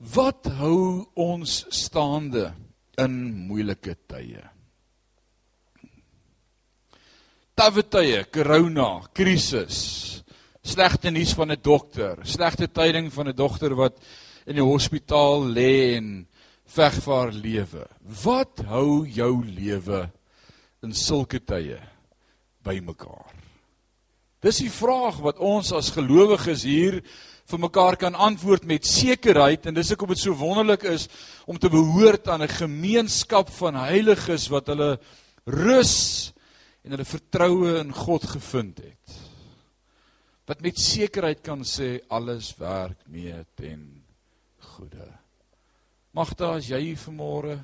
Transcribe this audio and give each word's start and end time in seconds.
Wat 0.00 0.46
hou 0.56 1.04
ons 1.20 1.58
staande 1.76 2.46
in 2.96 3.16
moeilike 3.50 3.98
tye? 4.08 4.40
Tawwe 7.52 7.84
tye, 7.84 8.22
corona, 8.32 9.02
krisis, 9.12 10.22
slegte 10.64 11.12
nuus 11.12 11.34
van 11.36 11.52
'n 11.52 11.60
dokter, 11.60 12.16
slegte 12.24 12.66
tyding 12.72 13.12
van 13.12 13.28
'n 13.28 13.36
dogter 13.36 13.76
wat 13.76 14.00
in 14.46 14.56
die 14.56 14.64
hospitaal 14.64 15.44
lê 15.44 15.96
en 15.96 16.26
veg 16.64 16.94
vir 17.04 17.14
haar 17.14 17.32
lewe. 17.32 17.86
Wat 18.24 18.64
hou 18.64 19.04
jou 19.04 19.44
lewe 19.44 20.10
in 20.82 20.94
sulke 20.94 21.44
tye 21.44 21.78
bymekaar? 22.64 23.34
Dis 24.40 24.56
die 24.64 24.72
vraag 24.72 25.20
wat 25.20 25.38
ons 25.38 25.72
as 25.72 25.90
gelowiges 25.90 26.62
hier 26.62 27.02
vir 27.50 27.62
mekaar 27.64 27.96
kan 27.98 28.14
antwoord 28.14 28.64
met 28.68 28.86
sekerheid 28.86 29.66
en 29.66 29.74
dis 29.74 29.90
hoekom 29.92 30.12
dit 30.14 30.22
so 30.22 30.36
wonderlik 30.38 30.84
is 30.90 31.08
om 31.50 31.58
te 31.58 31.70
behoort 31.72 32.28
aan 32.28 32.42
'n 32.42 32.58
gemeenskap 32.62 33.50
van 33.50 33.74
heiliges 33.74 34.48
wat 34.48 34.66
hulle 34.66 34.98
rus 35.46 36.32
en 36.84 36.90
hulle 36.94 37.04
vertroue 37.04 37.78
in 37.80 37.92
God 37.92 38.24
gevind 38.24 38.78
het. 38.78 39.16
Wat 40.46 40.62
met 40.62 40.78
sekerheid 40.78 41.42
kan 41.42 41.62
sê 41.62 42.00
alles 42.08 42.54
werk 42.58 42.98
mee 43.06 43.44
ten 43.54 44.02
goeie. 44.58 45.10
Magda, 46.12 46.56
as 46.56 46.68
jy 46.68 46.96
vanmôre 46.96 47.60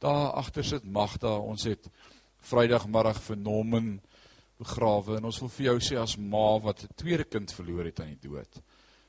daar 0.00 0.32
agter 0.32 0.64
sit, 0.64 0.84
Magda, 0.84 1.38
ons 1.38 1.64
het 1.64 1.90
Vrydagmiddag 2.40 3.20
vir 3.22 3.36
Norman 3.36 4.00
begrawe 4.58 5.18
en 5.18 5.28
ons 5.28 5.40
wil 5.42 5.50
vir 5.54 5.66
jou 5.66 5.76
sê 5.80 5.98
as 6.00 6.16
ma 6.18 6.58
wat 6.58 6.84
'n 6.84 6.94
tweede 6.96 7.24
kind 7.24 7.52
verloor 7.52 7.84
het 7.84 8.00
aan 8.00 8.14
die 8.14 8.28
dood. 8.28 8.62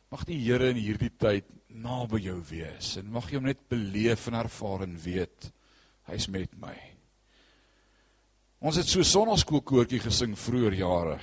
Mag 0.09 0.25
die 0.25 0.39
Here 0.41 0.71
in 0.73 0.79
hierdie 0.81 1.11
tyd 1.21 1.45
naby 1.69 2.23
jou 2.23 2.39
wees 2.49 2.95
en 2.97 3.11
mag 3.13 3.27
jy 3.29 3.37
hom 3.37 3.49
net 3.49 3.61
beleef 3.69 4.25
en 4.29 4.39
ervaar 4.39 4.87
en 4.87 4.95
weet 4.97 5.51
hy's 6.09 6.25
met 6.33 6.55
my. 6.57 6.73
Ons 8.59 8.79
het 8.81 8.89
so 8.89 9.05
sonnaskoolkoortjie 9.05 10.01
gesing 10.03 10.33
vroeër 10.35 10.79
jare. 10.81 11.19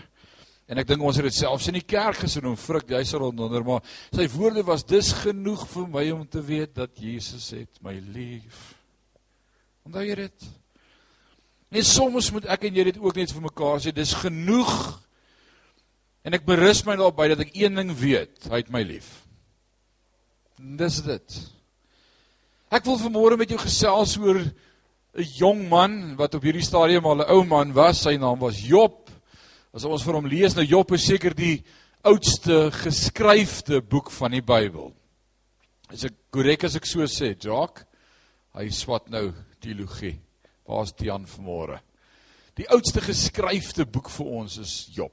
En 0.70 0.78
ek 0.80 0.86
dink 0.88 1.02
ons 1.02 1.18
het 1.18 1.26
dit 1.26 1.34
selfs 1.34 1.66
in 1.70 1.76
die 1.78 1.84
kerk 1.86 2.22
gesing 2.22 2.46
om 2.48 2.56
frik 2.58 2.88
jy 2.94 3.02
sal 3.06 3.26
onder 3.28 3.66
maar 3.66 3.82
sy 4.14 4.26
woorde 4.32 4.64
was 4.66 4.86
dis 4.86 5.12
genoeg 5.24 5.66
vir 5.70 5.90
my 5.90 6.04
om 6.14 6.22
te 6.30 6.42
weet 6.42 6.74
dat 6.78 6.94
Jesus 6.98 7.50
het 7.54 7.82
my 7.82 7.94
lief. 8.14 8.70
Onthou 9.86 10.06
jy 10.06 10.16
dit? 10.22 10.46
En 11.74 11.86
soms 11.86 12.30
moet 12.34 12.46
ek 12.54 12.68
en 12.68 12.78
jy 12.78 12.86
dit 12.92 13.02
ook 13.02 13.18
net 13.18 13.34
vir 13.34 13.44
mekaar 13.46 13.82
sê 13.82 13.92
dis 13.94 14.14
genoeg 14.22 14.72
En 16.26 16.34
ek 16.34 16.46
berus 16.46 16.82
my 16.82 16.96
daarop 16.98 17.20
dat 17.30 17.44
ek 17.44 17.54
een 17.54 17.78
ding 17.78 17.92
weet, 17.94 18.48
hy 18.50 18.58
het 18.58 18.72
my 18.74 18.82
lief. 18.82 19.06
Dis 20.58 20.98
dit. 21.06 21.36
Ek 22.72 22.86
wil 22.88 22.98
vanmôre 22.98 23.38
met 23.38 23.52
jou 23.52 23.60
gesels 23.62 24.16
oor 24.18 24.40
'n 24.42 25.28
jong 25.38 25.68
man 25.68 26.16
wat 26.18 26.34
op 26.34 26.42
hierdie 26.42 26.66
stadium 26.66 27.06
al 27.06 27.22
'n 27.22 27.30
ou 27.30 27.44
man 27.44 27.72
was. 27.72 28.02
Sy 28.02 28.16
naam 28.16 28.38
was 28.40 28.58
Job. 28.60 29.08
As 29.72 29.84
ons 29.84 30.02
vir 30.02 30.14
hom 30.14 30.26
lees, 30.26 30.56
nou 30.56 30.64
Job 30.64 30.92
is 30.92 31.06
seker 31.06 31.34
die 31.34 31.62
oudste 32.02 32.70
geskryfde 32.70 33.80
boek 33.80 34.10
van 34.10 34.30
die 34.30 34.42
Bybel. 34.42 34.92
Is 35.92 36.04
ek 36.04 36.12
korrek 36.30 36.64
as 36.64 36.76
ek 36.76 36.86
so 36.86 37.00
sê, 37.06 37.36
Jock? 37.38 37.84
Hy 38.54 38.68
swat 38.70 39.10
nou 39.10 39.32
teologie. 39.60 40.18
Waar's 40.66 40.92
Tian 40.92 41.26
vanmôre? 41.26 41.80
Die 42.56 42.68
oudste 42.68 43.00
geskryfde 43.00 43.86
boek 43.86 44.10
vir 44.10 44.26
ons 44.26 44.58
is 44.58 44.88
Job. 44.92 45.12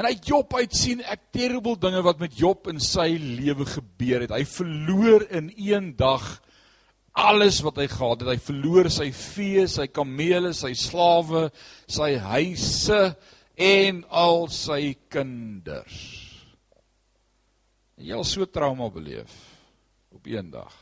En 0.00 0.06
hy 0.08 0.14
Job 0.24 0.54
uit 0.56 0.72
sien 0.72 1.02
ek 1.12 1.26
terrible 1.36 1.76
dinge 1.76 2.00
wat 2.00 2.22
met 2.22 2.32
Job 2.32 2.70
in 2.72 2.78
sy 2.80 3.18
lewe 3.20 3.66
gebeur 3.68 4.22
het. 4.24 4.32
Hy 4.32 4.46
verloor 4.48 5.26
in 5.28 5.50
een 5.52 5.90
dag 5.98 6.24
alles 7.20 7.58
wat 7.60 7.82
hy 7.82 7.84
gehad 7.92 8.22
het. 8.22 8.30
Hy 8.32 8.38
verloor 8.46 8.88
sy 8.88 9.10
vee, 9.12 9.66
sy 9.68 9.90
kamele, 9.92 10.54
sy 10.56 10.72
slawe, 10.72 11.50
sy 11.84 12.14
huise 12.30 13.02
en 13.60 14.00
al 14.08 14.48
sy 14.56 14.94
kinders. 15.12 16.00
Jy 18.00 18.16
al 18.16 18.24
so 18.24 18.48
trauma 18.48 18.88
beleef 18.88 19.36
op 20.16 20.24
een 20.24 20.48
dag. 20.48 20.72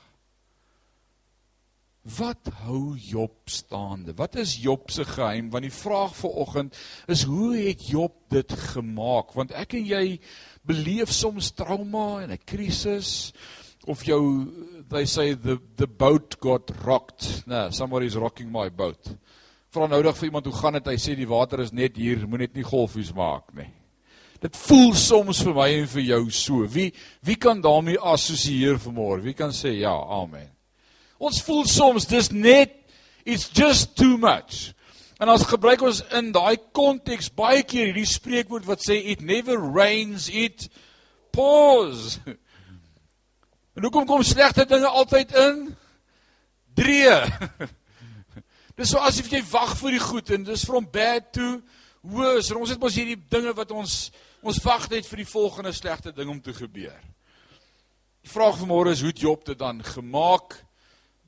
Wat 2.17 2.49
hou 2.65 2.97
Job 2.97 3.51
staande? 3.51 4.15
Wat 4.17 4.37
is 4.37 4.57
Job 4.63 4.91
se 4.91 5.05
geheim? 5.05 5.51
Want 5.51 5.67
die 5.67 5.75
vraag 5.75 6.15
vir 6.17 6.37
oggend 6.41 6.77
is 7.07 7.27
hoe 7.29 7.57
het 7.57 7.89
Job 7.89 8.15
dit 8.33 8.53
gemaak? 8.73 9.35
Want 9.37 9.53
ek 9.53 9.77
en 9.77 9.85
jy 9.85 10.05
beleef 10.69 11.13
soms 11.13 11.51
trauma 11.53 12.23
en 12.23 12.33
'n 12.33 12.45
krisis 12.45 13.33
of 13.87 14.05
jou 14.05 14.49
they 14.89 15.05
say 15.05 15.35
the 15.35 15.59
the 15.77 15.87
boat 15.87 16.37
got 16.41 16.71
rocked. 16.85 17.47
Nee, 17.47 17.71
somebody's 17.71 18.15
rocking 18.17 18.51
my 18.53 18.71
boat. 18.71 19.17
Vra 19.71 19.87
noudig 19.87 20.17
vir 20.17 20.29
iemand 20.29 20.45
hoe 20.45 20.55
gaan 20.55 20.73
dit? 20.73 20.87
Hy 20.87 20.97
sê 20.97 21.15
die 21.17 21.29
water 21.29 21.61
is 21.61 21.73
net 21.73 21.97
hier, 21.97 22.27
moet 22.29 22.41
net 22.41 22.55
nie 22.55 22.65
golfies 22.65 23.13
maak 23.13 23.53
nie. 23.55 23.69
Dit 24.41 24.57
voel 24.57 24.95
soms 24.95 25.43
vir 25.43 25.55
my 25.55 25.69
en 25.81 25.87
vir 25.87 26.03
jou 26.03 26.31
so. 26.31 26.67
Wie 26.67 26.93
wie 27.23 27.37
kan 27.37 27.61
daarmee 27.61 27.99
assosieer 27.99 28.79
vanmôre? 28.79 29.23
Wie 29.23 29.35
kan 29.35 29.51
sê 29.51 29.81
ja, 29.81 29.93
amen. 29.93 30.58
Ons 31.19 31.43
voel 31.43 31.67
soms 31.67 32.06
dis 32.06 32.31
net 32.31 32.75
it's 33.27 33.49
just 33.51 33.97
too 33.97 34.17
much. 34.19 34.73
En 35.19 35.29
ons 35.29 35.47
gebruik 35.51 35.83
ons 35.83 36.03
in 36.15 36.31
daai 36.34 36.56
konteks 36.77 37.33
baie 37.34 37.65
keer 37.67 37.91
hierdie 37.91 38.06
spreekwoord 38.06 38.69
wat 38.69 38.84
sê 38.87 39.01
it 39.12 39.21
never 39.21 39.59
rains 39.59 40.31
it 40.31 40.69
pours. 41.34 42.19
En 43.79 43.84
hoekom 43.87 44.09
kom 44.11 44.25
slegte 44.27 44.65
dinge 44.67 44.89
altyd 44.91 45.31
in? 45.39 45.59
Drie. 46.75 47.12
Dis 48.79 48.91
so 48.91 48.99
asof 48.99 49.29
jy 49.31 49.39
wag 49.53 49.77
vir 49.79 49.95
die 49.95 50.03
goed 50.03 50.33
en 50.35 50.47
dis 50.47 50.65
from 50.67 50.89
bad 50.91 51.29
to 51.35 51.61
worse. 52.03 52.50
En 52.50 52.59
ons 52.59 52.73
het 52.75 52.81
mos 52.83 52.97
hierdie 52.99 53.21
dinge 53.31 53.53
wat 53.55 53.71
ons 53.71 54.09
ons 54.43 54.59
wag 54.62 54.89
net 54.91 55.06
vir 55.06 55.23
die 55.23 55.29
volgende 55.31 55.71
slegte 55.75 56.11
ding 56.15 56.31
om 56.31 56.41
te 56.43 56.55
gebeur. 56.55 56.99
Die 58.23 58.31
vraag 58.31 58.59
vanmôre 58.59 58.97
is 58.97 59.03
hoe 59.03 59.12
het 59.12 59.23
Job 59.23 59.47
dit 59.47 59.59
dan 59.59 59.79
gemaak? 59.83 60.59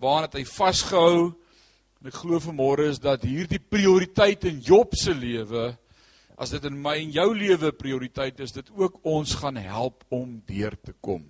Waaraan 0.01 0.29
het 0.29 0.41
hy 0.41 0.47
vasgehou? 0.49 1.31
En 2.01 2.09
ek 2.09 2.17
glo 2.23 2.41
vanmôre 2.41 2.89
is 2.89 3.01
dat 3.03 3.27
hierdie 3.29 3.61
prioriteit 3.61 4.47
in 4.49 4.63
Job 4.65 4.97
se 4.97 5.13
lewe 5.13 5.75
as 6.41 6.55
dit 6.55 6.65
in 6.65 6.79
my 6.81 6.95
en 7.03 7.11
jou 7.13 7.27
lewe 7.37 7.69
prioriteit 7.77 8.39
is, 8.41 8.55
dit 8.57 8.71
ook 8.73 9.03
ons 9.05 9.35
gaan 9.43 9.59
help 9.61 10.07
om 10.09 10.39
deur 10.49 10.73
te 10.81 10.95
kom. 11.05 11.27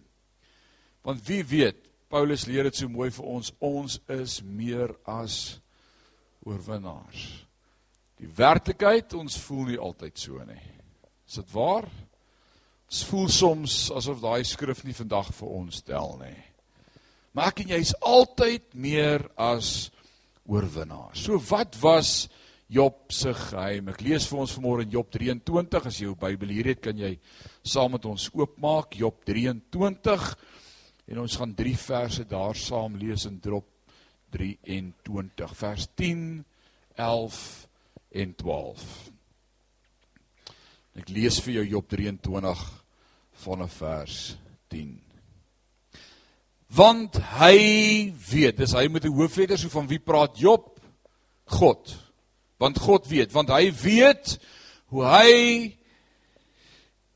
Want 1.02 1.24
wie 1.26 1.42
weet, 1.42 1.80
Paulus 2.10 2.46
leer 2.46 2.68
dit 2.68 2.78
so 2.78 2.90
mooi 2.90 3.08
vir 3.14 3.26
ons, 3.26 3.50
ons 3.58 3.96
is 4.10 4.38
meer 4.46 4.94
as 5.10 5.58
oorwinnaars. 6.46 7.24
Die 8.22 8.30
werklikheid, 8.36 9.14
ons 9.18 9.38
voel 9.42 9.72
nie 9.72 9.80
altyd 9.80 10.18
so 10.18 10.38
nie. 10.46 10.62
Is 11.26 11.40
dit 11.40 11.50
waar? 11.54 11.88
Ons 12.90 13.02
voel 13.10 13.28
soms 13.34 13.80
asof 13.96 14.22
daai 14.22 14.44
skrif 14.46 14.84
nie 14.86 14.94
vandag 14.94 15.32
vir 15.34 15.58
ons 15.58 15.82
tel 15.86 16.16
nie. 16.22 16.38
Maar 17.36 17.52
ek 17.52 17.62
en 17.62 17.72
jy 17.74 17.80
is 17.84 17.94
altyd 18.02 18.72
meer 18.74 19.24
as 19.38 19.90
oorwinnaars. 20.50 21.22
So 21.22 21.38
wat 21.50 21.76
was 21.82 22.28
Job 22.70 23.10
se 23.14 23.32
geheim? 23.34 23.90
Ek 23.90 24.02
lees 24.02 24.26
vir 24.30 24.40
ons 24.42 24.54
vanmôre 24.56 24.86
in 24.86 24.94
Job 24.94 25.10
23. 25.14 25.86
As 25.86 25.98
jy 25.98 26.08
jou 26.08 26.16
Bybel 26.18 26.54
hier 26.54 26.70
het, 26.72 26.82
kan 26.82 26.98
jy 26.98 27.12
saam 27.66 27.94
met 27.94 28.06
ons 28.10 28.28
oopmaak 28.34 28.98
Job 28.98 29.22
23 29.26 30.26
en 31.10 31.22
ons 31.22 31.36
gaan 31.40 31.54
drie 31.58 31.74
verse 31.78 32.22
daar 32.30 32.58
saam 32.58 32.98
lees 32.98 33.26
in 33.26 33.40
Drop 33.42 33.66
23 34.34 35.54
vers 35.58 35.88
10, 35.98 36.20
11 36.94 37.40
en 38.22 38.34
12. 38.38 38.88
Ek 41.02 41.10
lees 41.14 41.38
vir 41.42 41.60
jou 41.60 41.66
Job 41.76 41.90
23 41.90 42.66
vanaf 43.42 43.78
vers 43.82 44.18
10 44.70 45.09
want 46.70 47.18
hy 47.40 48.12
weet 48.30 48.60
dis 48.62 48.74
hy 48.76 48.86
met 48.88 49.04
'n 49.04 49.14
hoofletter 49.14 49.58
so 49.58 49.68
van 49.68 49.88
wie 49.88 49.98
praat 49.98 50.38
Job? 50.38 50.80
God. 51.44 51.96
Want 52.58 52.78
God 52.78 53.06
weet 53.08 53.32
want 53.32 53.50
hy 53.50 53.72
weet 53.72 54.38
hoe 54.86 55.04
hy 55.04 55.30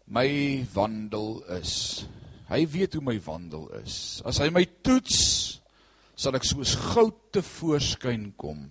my 0.07 0.67
wandel 0.75 1.43
is. 1.61 2.07
Hy 2.49 2.67
weet 2.67 2.95
hoe 2.95 3.03
my 3.03 3.21
wandel 3.25 3.69
is. 3.83 4.23
As 4.25 4.39
hy 4.39 4.51
my 4.51 4.65
toets 4.83 5.61
sal 6.17 6.35
ek 6.35 6.45
soos 6.45 6.75
goud 6.75 7.17
te 7.35 7.43
voorskyn 7.43 8.33
kom. 8.37 8.71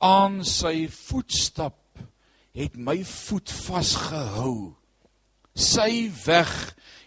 Aan 0.00 0.44
sy 0.44 0.88
voetstap 0.88 1.78
het 2.56 2.76
my 2.76 3.02
voet 3.04 3.50
vasgehou 3.50 4.79
sy 5.56 6.08
weg 6.24 6.52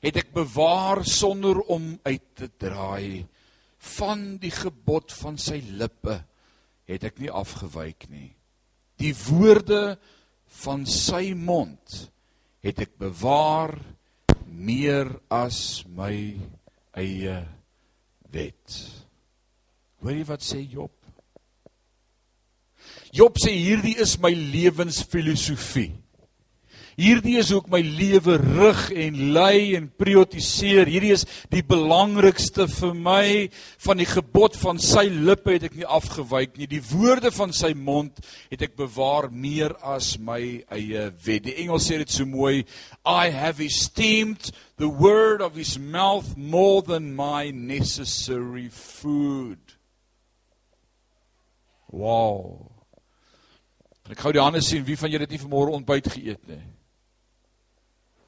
het 0.03 0.19
ek 0.19 0.33
bewaar 0.35 1.03
sonder 1.07 1.61
om 1.71 1.93
uit 2.03 2.25
te 2.35 2.49
draai 2.59 3.25
van 3.97 4.37
die 4.41 4.53
gebod 4.53 5.11
van 5.21 5.39
sy 5.39 5.61
lippe 5.79 6.19
het 6.89 7.03
ek 7.07 7.19
nie 7.23 7.31
afgewyk 7.31 8.07
nie 8.11 8.31
die 8.99 9.13
woorde 9.25 9.95
van 10.63 10.85
sy 10.89 11.33
mond 11.35 12.07
het 12.63 12.79
ek 12.85 12.95
bewaar 13.01 13.75
meer 14.53 15.09
as 15.33 15.83
my 15.89 16.13
eie 16.95 17.37
wet. 18.33 18.75
Hoor 20.03 20.19
jy 20.19 20.25
wat 20.29 20.45
sê 20.45 20.61
Job? 20.61 20.93
Job 23.13 23.37
sê 23.41 23.53
hierdie 23.55 23.95
is 24.01 24.15
my 24.21 24.31
lewensfilosofie. 24.33 25.91
Hierdie 26.99 27.39
is 27.41 27.49
hoe 27.49 27.61
ek 27.63 27.69
my 27.73 27.81
lewe 27.81 28.35
rig 28.37 28.81
en 29.05 29.19
lei 29.33 29.73
en 29.77 29.87
prioritiseer. 29.99 30.89
Hierdie 30.89 31.13
is 31.15 31.25
die 31.53 31.63
belangrikste 31.65 32.67
vir 32.69 32.93
my 32.93 33.25
van 33.85 34.01
die 34.01 34.09
gebod 34.09 34.57
van 34.61 34.81
sy 34.81 35.07
lippe 35.09 35.55
het 35.55 35.67
ek 35.69 35.77
nie 35.79 35.87
afgewyk 35.89 36.57
nie. 36.59 36.69
Die 36.69 36.83
woorde 36.91 37.33
van 37.33 37.53
sy 37.55 37.73
mond 37.73 38.21
het 38.51 38.65
ek 38.67 38.77
bewaar 38.77 39.29
meer 39.33 39.73
as 39.81 40.13
my 40.21 40.41
eie 40.73 41.07
wet. 41.25 41.47
Die 41.47 41.57
Engels 41.65 41.89
sê 41.89 41.97
dit 42.01 42.13
so 42.13 42.29
mooi, 42.29 42.61
I 43.05 43.31
have 43.33 43.63
esteemed 43.63 44.51
the 44.77 44.89
word 44.89 45.41
of 45.41 45.57
his 45.57 45.79
mouth 45.79 46.37
more 46.37 46.81
than 46.85 47.15
my 47.15 47.51
necessary 47.51 48.69
food. 48.69 49.59
Wow. 51.93 52.69
Ek 54.09 54.19
gou 54.19 54.33
die 54.35 54.41
hande 54.41 54.61
sien 54.65 54.83
wie 54.85 54.97
van 54.99 55.11
julle 55.13 55.25
het 55.27 55.33
nie 55.33 55.41
vanmôre 55.41 55.75
ontbyt 55.77 56.09
geëet 56.17 56.47
nie. 56.49 56.63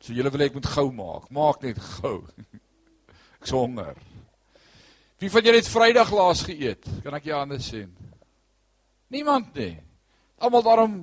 So 0.06 0.14
julle 0.14 0.30
wil 0.30 0.44
ek 0.46 0.54
moet 0.54 0.68
gou 0.70 0.92
maak. 0.94 1.32
Maak 1.34 1.64
net 1.66 1.80
gou. 1.98 2.20
Ek's 3.42 3.54
honger. 3.56 3.98
Wie 5.18 5.32
van 5.34 5.48
julle 5.48 5.58
het 5.58 5.70
Vrydag 5.72 6.12
laas 6.14 6.44
geëet? 6.46 6.86
Kan 7.02 7.18
ek 7.18 7.26
jou 7.32 7.40
hande 7.40 7.58
sien? 7.64 7.90
Niemand 9.10 9.56
nie. 9.58 9.74
Almal 10.38 10.66
daarom 10.66 10.98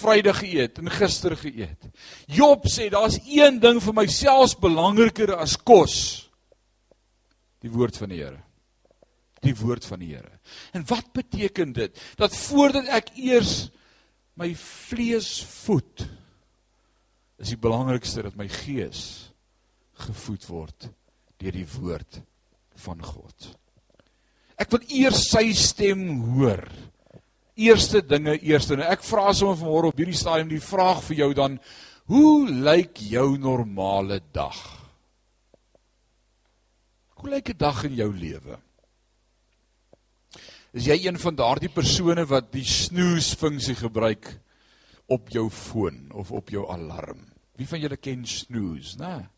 Vrydag 0.00 0.38
geëet 0.40 0.78
en 0.80 0.88
gister 0.94 1.34
geëet. 1.36 1.90
Job 2.32 2.64
sê 2.70 2.88
daar's 2.92 3.18
een 3.26 3.58
ding 3.60 3.82
vir 3.84 3.96
my 3.98 4.06
selfs 4.08 4.54
belangriker 4.56 5.34
as 5.36 5.58
kos. 5.60 5.96
Die 7.60 7.72
woord 7.74 7.98
van 8.00 8.14
die 8.14 8.22
Here. 8.22 8.40
Die 9.44 9.52
woord 9.56 9.84
van 9.84 10.00
die 10.00 10.14
Here. 10.14 10.32
En 10.72 10.86
wat 10.88 11.12
beteken 11.12 11.74
dit? 11.76 12.00
Dat 12.16 12.32
voordat 12.46 12.88
ek 12.88 13.12
eers 13.20 13.68
my 14.40 14.54
vlees 14.56 15.34
voed, 15.66 16.06
is 17.40 17.54
die 17.54 17.60
belangrikste 17.60 18.26
dat 18.26 18.36
my 18.36 18.46
gees 18.52 19.30
gevoed 20.06 20.44
word 20.48 20.90
deur 21.40 21.56
die 21.56 21.68
woord 21.78 22.20
van 22.84 23.00
God. 23.04 23.50
Ek 24.60 24.68
wil 24.74 24.84
eers 24.92 25.24
sy 25.30 25.46
stem 25.56 26.04
hoor. 26.34 26.66
Eerste 27.60 28.02
dinge 28.04 28.36
eerste. 28.44 28.76
Nou 28.76 28.88
ek 28.92 29.04
vra 29.04 29.32
sommer 29.36 29.56
vanmôre 29.56 29.92
op 29.92 30.00
hierdie 30.00 30.16
stadium 30.16 30.50
die 30.52 30.64
vraag 30.64 31.00
vir 31.08 31.22
jou 31.24 31.30
dan: 31.36 31.56
Hoe 32.12 32.48
lyk 32.48 33.00
jou 33.08 33.38
normale 33.40 34.20
dag? 34.32 34.60
Hoe 37.20 37.30
lyk 37.30 37.50
'n 37.52 37.58
dag 37.58 37.84
in 37.84 37.96
jou 37.96 38.12
lewe? 38.12 38.58
Is 40.72 40.86
jy 40.86 41.06
een 41.06 41.18
van 41.18 41.34
daardie 41.34 41.68
persone 41.68 42.24
wat 42.26 42.52
die 42.52 42.64
snooze 42.64 43.36
funksie 43.36 43.74
gebruik 43.74 44.40
op 45.10 45.28
jou 45.34 45.48
foon 45.50 46.08
of 46.14 46.32
op 46.32 46.50
jou 46.50 46.64
alarm? 46.70 47.26
Wie 47.58 47.68
van 47.68 47.82
julle 47.82 47.98
ken 48.00 48.24
snooze, 48.26 48.96
né? 48.98 49.28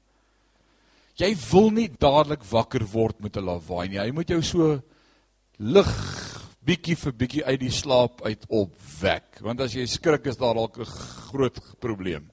Jy 1.21 1.35
wil 1.51 1.71
nie 1.75 1.89
dadelik 1.91 2.45
wakker 2.49 2.85
word 2.93 3.21
met 3.21 3.37
'n 3.37 3.45
lawaai 3.45 3.89
nie. 3.89 3.99
Hy 3.99 4.11
moet 4.11 4.29
jou 4.29 4.43
so 4.43 4.81
lig 5.59 5.93
bietjie 6.65 6.97
vir 6.97 7.13
bietjie 7.13 7.45
uit 7.45 7.61
die 7.61 7.71
slaap 7.71 8.23
uit 8.23 8.45
opwek, 8.49 9.41
want 9.43 9.61
as 9.61 9.75
jy 9.75 9.87
skrik 9.87 10.27
is 10.27 10.37
daar 10.37 10.55
dalk 10.55 10.79
'n 10.79 10.85
groot 10.85 11.59
probleem. 11.81 12.31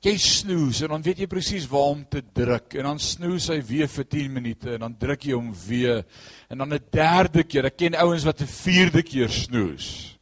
Jy 0.00 0.16
snooze 0.16 0.84
en 0.84 0.90
dan 0.90 1.02
weet 1.02 1.18
jy 1.18 1.26
presies 1.26 1.66
waar 1.66 1.90
om 1.90 2.04
te 2.04 2.22
druk 2.22 2.74
en 2.74 2.84
dan 2.84 2.98
snooze 2.98 3.52
hy 3.52 3.62
weer 3.66 3.88
vir 3.88 4.04
10 4.04 4.32
minute 4.32 4.74
en 4.74 4.80
dan 4.80 4.94
druk 4.94 5.24
jy 5.24 5.34
hom 5.34 5.52
weer 5.66 6.04
en 6.48 6.58
dan 6.58 6.72
'n 6.72 6.84
derde 6.92 7.42
keer. 7.42 7.66
Ek 7.66 7.76
ken 7.76 7.94
ouens 7.94 8.24
wat 8.24 8.40
'n 8.40 8.46
vierde 8.46 9.02
keer 9.02 9.28
snooze. 9.28 10.17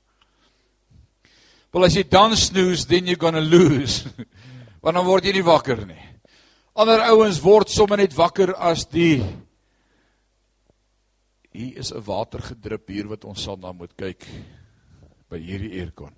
Wel 1.77 1.85
as 1.85 1.93
jy 1.93 2.07
dan 2.09 2.33
snooze, 2.33 2.87
then 2.89 3.05
you're 3.05 3.21
going 3.21 3.37
to 3.37 3.45
lose. 3.45 4.09
Want 4.83 4.97
dan 4.97 5.05
word 5.05 5.27
jy 5.29 5.35
nie 5.37 5.43
wakker 5.45 5.83
nie. 5.85 5.99
Ander 6.73 7.03
ouens 7.11 7.37
word 7.45 7.69
sommer 7.69 8.01
net 8.01 8.15
wakker 8.17 8.55
as 8.57 8.87
die 8.89 9.21
Hier 11.53 11.77
is 11.77 11.93
'n 11.93 12.01
watergedrup 12.05 12.89
hier 12.89 13.09
wat 13.13 13.25
ons 13.29 13.45
sal 13.45 13.61
na 13.61 13.75
moet 13.77 13.93
kyk 13.97 14.25
by 15.29 15.37
hierdie 15.37 15.81
aircon. 15.81 16.17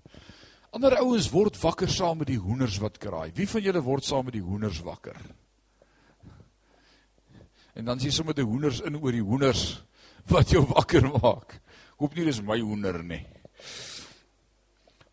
Ander 0.70 0.94
ouens 1.02 1.26
word 1.30 1.58
wakker 1.58 1.90
saam 1.90 2.22
met 2.22 2.30
die 2.30 2.38
hoenders 2.38 2.78
wat 2.78 2.98
kraai. 2.98 3.34
Wie 3.34 3.46
van 3.46 3.62
julle 3.62 3.82
word 3.82 4.04
saam 4.04 4.30
met 4.30 4.38
die 4.38 4.46
hoenders 4.46 4.78
wakker? 4.82 5.18
En 7.74 7.84
dan 7.84 7.98
sien 7.98 8.10
jy 8.10 8.14
sommer 8.14 8.34
die 8.34 8.46
hoenders 8.46 8.80
in 8.80 8.94
oor 9.02 9.12
die 9.12 9.26
hoenders 9.26 9.82
wat 10.34 10.54
jou 10.54 10.62
wakker 10.70 11.10
maak. 11.18 11.58
Hoop 11.98 12.14
nie 12.14 12.30
dis 12.30 12.42
my 12.42 12.60
hoender 12.60 13.02
nie. 13.02 13.26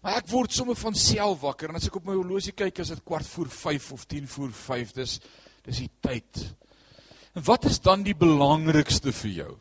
Maar 0.05 0.19
ek 0.21 0.27
word 0.29 0.53
sommer 0.53 0.77
van 0.77 0.93
self 0.93 1.39
wakker 1.41 1.71
en 1.71 1.79
as 1.79 1.87
ek 1.89 1.95
op 1.97 2.05
my 2.05 2.13
horlosie 2.13 2.51
kyk 2.53 2.83
is 2.83 2.91
dit 2.93 2.99
kwart 3.01 3.25
voor 3.25 3.47
5 3.49 3.87
of 3.95 4.03
10 4.05 4.27
voor 4.35 4.51
5. 4.53 4.91
Dis 4.99 5.15
dis 5.65 5.79
die 5.81 5.89
tyd. 6.05 6.41
En 7.33 7.41
wat 7.47 7.65
is 7.65 7.81
dan 7.81 8.03
die 8.05 8.13
belangrikste 8.13 9.09
vir 9.23 9.31
jou? 9.33 9.55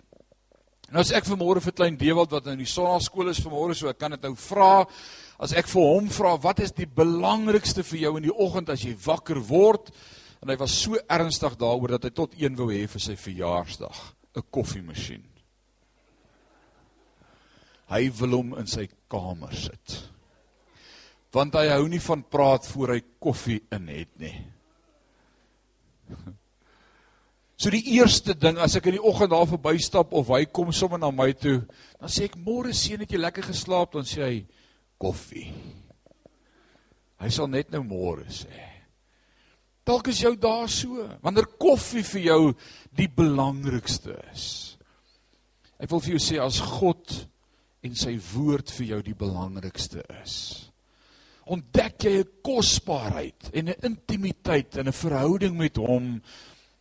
Nou 0.93 1.00
as 1.00 1.14
ek 1.17 1.25
vanmôre 1.31 1.64
vir 1.64 1.76
klein 1.81 1.96
Dewald 1.96 2.37
wat 2.37 2.44
nou 2.44 2.58
in 2.58 2.61
die 2.61 2.69
sonnaskool 2.69 3.32
is 3.32 3.41
vanmôre 3.41 3.73
so 3.73 3.88
ek 3.88 4.02
kan 4.05 4.12
dit 4.12 4.29
nou 4.29 4.35
vra 4.37 4.85
as 5.41 5.56
ek 5.56 5.73
vir 5.73 5.91
hom 5.94 6.12
vra 6.12 6.37
wat 6.44 6.61
is 6.61 6.76
die 6.76 6.91
belangrikste 6.93 7.81
vir 7.94 8.02
jou 8.05 8.14
in 8.20 8.29
die 8.29 8.37
oggend 8.37 8.69
as 8.69 8.85
jy 8.85 8.93
wakker 9.00 9.41
word 9.49 9.88
en 10.44 10.52
hy 10.52 10.61
was 10.61 10.76
so 10.76 11.00
ernstig 11.08 11.56
daaroor 11.56 11.96
dat 11.96 12.05
hy 12.05 12.12
tot 12.20 12.37
een 12.37 12.61
wou 12.61 12.69
hê 12.69 12.85
vir 12.85 13.00
sy 13.00 13.17
verjaarsdag 13.17 13.96
'n 14.37 14.50
koffiemasjien. 14.52 15.25
Hy 17.88 18.11
wil 18.20 18.43
hom 18.43 18.58
in 18.61 18.69
sy 18.69 18.91
kamer 19.08 19.56
sit 19.56 20.14
want 21.35 21.57
hy 21.59 21.67
hou 21.73 21.85
nie 21.91 22.03
van 22.03 22.23
praat 22.31 22.67
voor 22.71 22.95
hy 22.95 23.01
koffie 23.23 23.61
in 23.75 23.91
het 23.91 24.17
nie. 24.23 24.39
So 27.55 27.71
die 27.71 27.95
eerste 27.95 28.35
ding 28.35 28.59
as 28.59 28.75
ek 28.75 28.89
in 28.91 28.97
die 28.97 29.07
oggend 29.07 29.31
daar 29.31 29.47
verbystap 29.47 30.11
of 30.19 30.33
hy 30.35 30.41
kom 30.51 30.73
sommer 30.75 30.99
na 30.99 31.13
my 31.15 31.29
toe, 31.39 31.61
dan 32.03 32.11
sê 32.11 32.27
ek 32.27 32.35
môre 32.43 32.75
seun 32.75 33.05
het 33.05 33.15
jy 33.15 33.21
lekker 33.23 33.47
geslaap, 33.47 33.93
dan 33.95 34.05
sê 34.05 34.25
hy 34.25 34.41
koffie. 35.01 35.47
Hy 37.23 37.31
sal 37.33 37.47
net 37.49 37.71
nou 37.73 37.85
môre 37.87 38.27
sê. 38.27 38.51
Dalk 39.87 40.11
is 40.11 40.25
jou 40.25 40.35
daar 40.35 40.67
so, 40.67 41.07
wanneer 41.23 41.47
koffie 41.55 42.03
vir 42.11 42.27
jou 42.27 42.41
die 42.99 43.09
belangrikste 43.23 44.19
is. 44.35 44.75
Ek 45.79 45.94
wil 45.94 46.03
vir 46.03 46.17
jou 46.17 46.25
sê 46.27 46.43
as 46.43 46.58
God 46.58 47.17
en 47.87 47.94
sy 47.97 48.19
woord 48.35 48.75
vir 48.81 48.97
jou 48.97 49.03
die 49.13 49.19
belangrikste 49.25 50.03
is 50.25 50.74
ontdek 51.46 52.06
jy 52.06 52.19
'n 52.20 52.31
kosbaarheid 52.43 53.51
en 53.53 53.69
'n 53.69 53.81
intimiteit 53.82 54.77
en 54.77 54.89
'n 54.89 54.93
verhouding 54.93 55.56
met 55.56 55.77
hom 55.77 56.22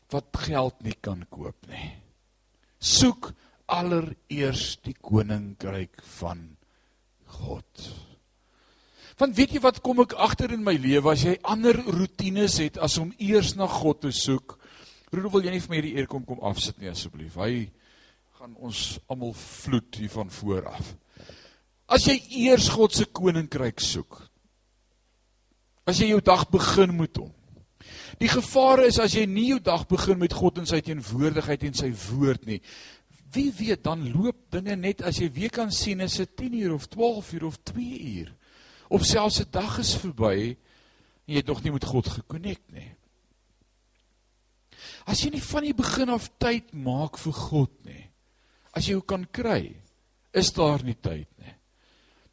wat 0.10 0.30
geld 0.38 0.84
nie 0.84 0.98
kan 1.02 1.26
koop 1.30 1.68
nie. 1.68 1.92
Soek 2.80 3.34
allereers 3.66 4.78
die 4.84 4.96
koninkryk 5.02 6.02
van 6.20 6.58
God. 7.26 7.94
Want 9.18 9.36
weet 9.38 9.54
jy 9.56 9.62
wat 9.64 9.82
kom 9.82 10.02
ek 10.04 10.16
agter 10.18 10.52
in 10.52 10.64
my 10.64 10.74
lewe 10.74 11.12
as 11.12 11.24
jy 11.24 11.38
ander 11.44 11.78
rotines 11.86 12.58
het 12.58 12.78
as 12.78 12.98
om 12.98 13.14
eers 13.18 13.56
na 13.56 13.68
God 13.68 14.02
te 14.02 14.12
soek? 14.12 14.58
Broer, 15.10 15.30
wil 15.30 15.46
jy 15.46 15.54
nie 15.54 15.62
vir 15.62 15.70
my 15.70 15.80
hierdie 15.80 15.96
eer 15.98 16.10
kom 16.10 16.26
kom 16.26 16.42
afsit 16.42 16.80
nie 16.82 16.90
asseblief? 16.90 17.36
Hy 17.38 17.70
gaan 18.40 18.56
ons 18.58 19.00
almal 19.08 19.36
vloed 19.38 19.96
hier 20.02 20.10
van 20.10 20.30
voor 20.30 20.68
af. 20.74 20.96
As 21.88 22.08
jy 22.10 22.18
eers 22.48 22.72
God 22.74 22.96
se 22.98 23.06
koninkryk 23.06 23.80
soek, 23.84 24.18
As 25.86 26.00
jy 26.00 26.14
jou 26.14 26.22
dag 26.24 26.46
begin 26.52 26.96
met 26.96 27.18
hom. 27.20 27.32
Die 28.22 28.30
gevaar 28.32 28.86
is 28.86 29.00
as 29.02 29.16
jy 29.18 29.26
nie 29.28 29.50
jou 29.52 29.60
dag 29.64 29.86
begin 29.90 30.20
met 30.22 30.36
God 30.36 30.62
en 30.62 30.70
sy 30.70 30.80
teenwoordigheid 30.86 31.66
en 31.68 31.76
sy 31.76 31.90
woord 32.06 32.46
nie. 32.48 32.60
Wie 33.34 33.50
weet 33.58 33.84
dan 33.84 34.06
loop 34.14 34.38
dinge 34.54 34.76
net 34.80 35.02
as 35.04 35.20
jy 35.20 35.32
weer 35.34 35.54
kan 35.54 35.72
sien 35.74 36.04
is 36.06 36.20
dit 36.22 36.36
10 36.46 36.58
uur 36.62 36.76
of 36.78 36.88
12 36.94 37.32
uur 37.34 37.46
of 37.50 37.58
2 37.74 38.00
uur. 38.14 38.34
Of 38.94 39.08
selfs 39.10 39.42
'n 39.42 39.50
dag 39.52 39.80
is 39.80 39.96
verby 39.98 40.56
en 41.26 41.34
jy 41.34 41.42
het 41.42 41.48
nog 41.48 41.64
nie 41.64 41.72
met 41.72 41.86
God 41.86 42.08
gekonnek 42.08 42.62
nie. 42.72 42.92
As 45.06 45.24
jy 45.24 45.32
nie 45.32 45.42
van 45.42 45.64
die 45.64 45.74
begin 45.74 46.10
af 46.10 46.30
tyd 46.40 46.74
maak 46.74 47.18
vir 47.18 47.34
God 47.34 47.72
nie. 47.86 48.10
As 48.74 48.88
jy 48.88 48.94
hom 48.94 49.06
kan 49.06 49.26
kry, 49.26 49.76
is 50.34 50.52
daar 50.52 50.84
nie 50.84 50.96
tyd 50.96 51.28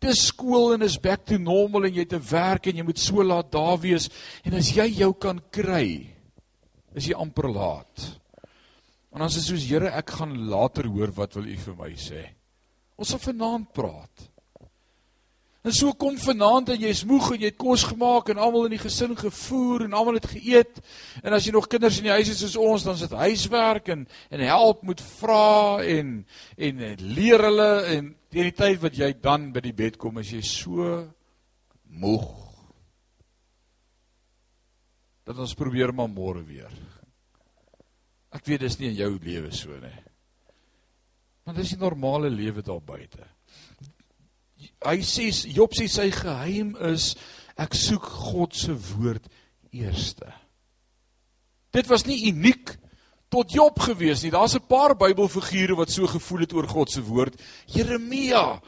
dis 0.00 0.26
skool 0.30 0.74
en 0.74 0.82
is 0.82 0.98
back 0.98 1.26
to 1.28 1.38
normal 1.38 1.84
en 1.86 1.94
jy 1.94 2.06
het 2.06 2.14
'n 2.16 2.30
werk 2.30 2.66
en 2.66 2.76
jy 2.76 2.84
moet 2.84 2.98
so 2.98 3.22
laat 3.22 3.50
daar 3.52 3.78
wees 3.78 4.08
en 4.44 4.54
as 4.54 4.72
jy 4.72 4.86
jou 5.00 5.12
kan 5.12 5.40
kry 5.50 6.08
is 6.94 7.06
jy 7.06 7.14
amper 7.14 7.48
laat. 7.48 8.20
En 9.12 9.18
dan 9.18 9.28
dit 9.28 9.42
soos 9.42 9.66
Here, 9.66 9.90
ek 9.90 10.10
gaan 10.10 10.48
later 10.50 10.86
hoor 10.86 11.10
wat 11.12 11.34
wil 11.34 11.46
u 11.46 11.56
vir 11.56 11.76
my 11.76 11.90
sê. 11.98 12.22
Ons 12.96 13.08
sal 13.08 13.18
vanaand 13.18 13.72
praat. 13.72 14.28
En 15.60 15.74
so 15.76 15.92
kom 15.92 16.14
vanaand 16.16 16.70
en 16.72 16.80
jy's 16.80 17.02
moeg 17.04 17.34
en 17.34 17.42
jy 17.42 17.50
het 17.50 17.58
kos 17.60 17.82
gemaak 17.90 18.30
en 18.32 18.38
almal 18.40 18.64
in 18.64 18.78
die 18.78 18.80
gesin 18.80 19.12
gevoer 19.18 19.84
en 19.84 19.96
almal 19.96 20.16
het 20.16 20.30
geëet. 20.32 20.78
En 21.20 21.34
as 21.36 21.44
jy 21.44 21.52
nog 21.52 21.68
kinders 21.68 21.98
in 22.00 22.06
die 22.08 22.14
huis 22.14 22.30
het 22.32 22.38
soos 22.40 22.56
ons, 22.56 22.86
dan 22.86 22.96
is 22.96 23.04
dit 23.04 23.16
huiswerk 23.20 23.90
en 23.92 24.06
en 24.32 24.44
help 24.48 24.80
moet 24.88 25.02
vra 25.20 25.82
en 25.84 26.14
en 26.56 26.84
leer 27.12 27.44
hulle 27.44 27.72
en 27.92 28.08
teen 28.32 28.48
die 28.48 28.56
tyd 28.56 28.80
wat 28.80 28.96
jy 28.96 29.10
dan 29.20 29.50
by 29.52 29.60
die 29.66 29.76
bed 29.76 29.98
kom, 30.00 30.22
is 30.22 30.30
jy 30.32 30.40
so 30.48 30.86
moeg. 31.84 32.30
Dat 35.28 35.36
ons 35.44 35.52
probeer 35.58 35.92
maar 35.92 36.08
môre 36.08 36.40
weer. 36.46 36.72
Ek 38.32 38.48
weet 38.48 38.64
dis 38.64 38.78
nie 38.80 38.94
in 38.94 38.96
jou 38.96 39.12
lewe 39.20 39.52
so 39.52 39.76
nie. 39.76 39.98
Want 41.44 41.60
dis 41.60 41.74
die 41.74 41.82
normale 41.82 42.30
lewe 42.32 42.64
daar 42.64 42.80
buite 42.80 43.28
hy 44.84 44.98
sê 45.04 45.28
Job 45.54 45.74
sê 45.76 45.88
sy 45.88 46.10
geheim 46.14 46.74
is 46.92 47.14
ek 47.60 47.74
soek 47.76 48.04
God 48.30 48.54
se 48.56 48.72
woord 48.72 49.26
eerste. 49.72 50.28
Dit 51.74 51.86
was 51.90 52.06
nie 52.06 52.28
uniek 52.30 52.74
tot 53.30 53.52
Job 53.54 53.78
gewees 53.78 54.24
nie. 54.24 54.32
Daar's 54.34 54.56
'n 54.56 54.66
paar 54.66 54.96
Bybelfigure 54.96 55.76
wat 55.76 55.90
so 55.90 56.06
gevoel 56.06 56.40
het 56.40 56.52
oor 56.52 56.66
God 56.66 56.90
se 56.90 57.02
woord. 57.02 57.36
Jeremia, 57.66 58.60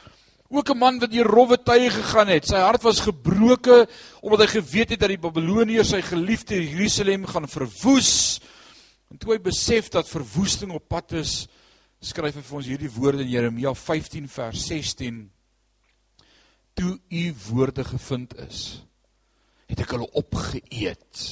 ook 0.48 0.70
'n 0.70 0.78
man 0.78 0.98
wat 0.98 1.10
deur 1.10 1.26
rowwe 1.26 1.56
tye 1.56 1.90
gegaan 1.90 2.28
het. 2.28 2.46
Sy 2.46 2.56
hart 2.56 2.82
was 2.82 3.00
gebroke 3.00 3.88
omdat 4.20 4.40
hy 4.40 4.60
geweet 4.60 4.90
het 4.90 5.00
dat 5.00 5.08
die 5.08 5.18
Babiloniërs 5.18 5.88
sy 5.88 6.02
geliefde 6.02 6.70
Jerusalem 6.70 7.26
gaan 7.26 7.48
verwoes. 7.48 8.40
En 9.10 9.18
toe 9.18 9.32
hy 9.32 9.40
besef 9.40 9.88
dat 9.88 10.08
verwoesting 10.08 10.72
op 10.72 10.88
pad 10.88 11.12
is, 11.12 11.48
skryf 12.00 12.34
hy 12.34 12.42
vir 12.42 12.56
ons 12.56 12.66
hierdie 12.66 12.90
woorde 12.90 13.22
in 13.22 13.28
Jeremia 13.28 13.74
15 13.74 14.28
vers 14.28 14.66
16 14.66 15.30
toe 16.74 16.98
u 17.08 17.34
woorde 17.48 17.84
gevind 17.84 18.34
is, 18.48 18.82
het 19.70 19.82
ek 19.84 19.94
hulle 19.96 20.08
opgeëet. 20.18 21.22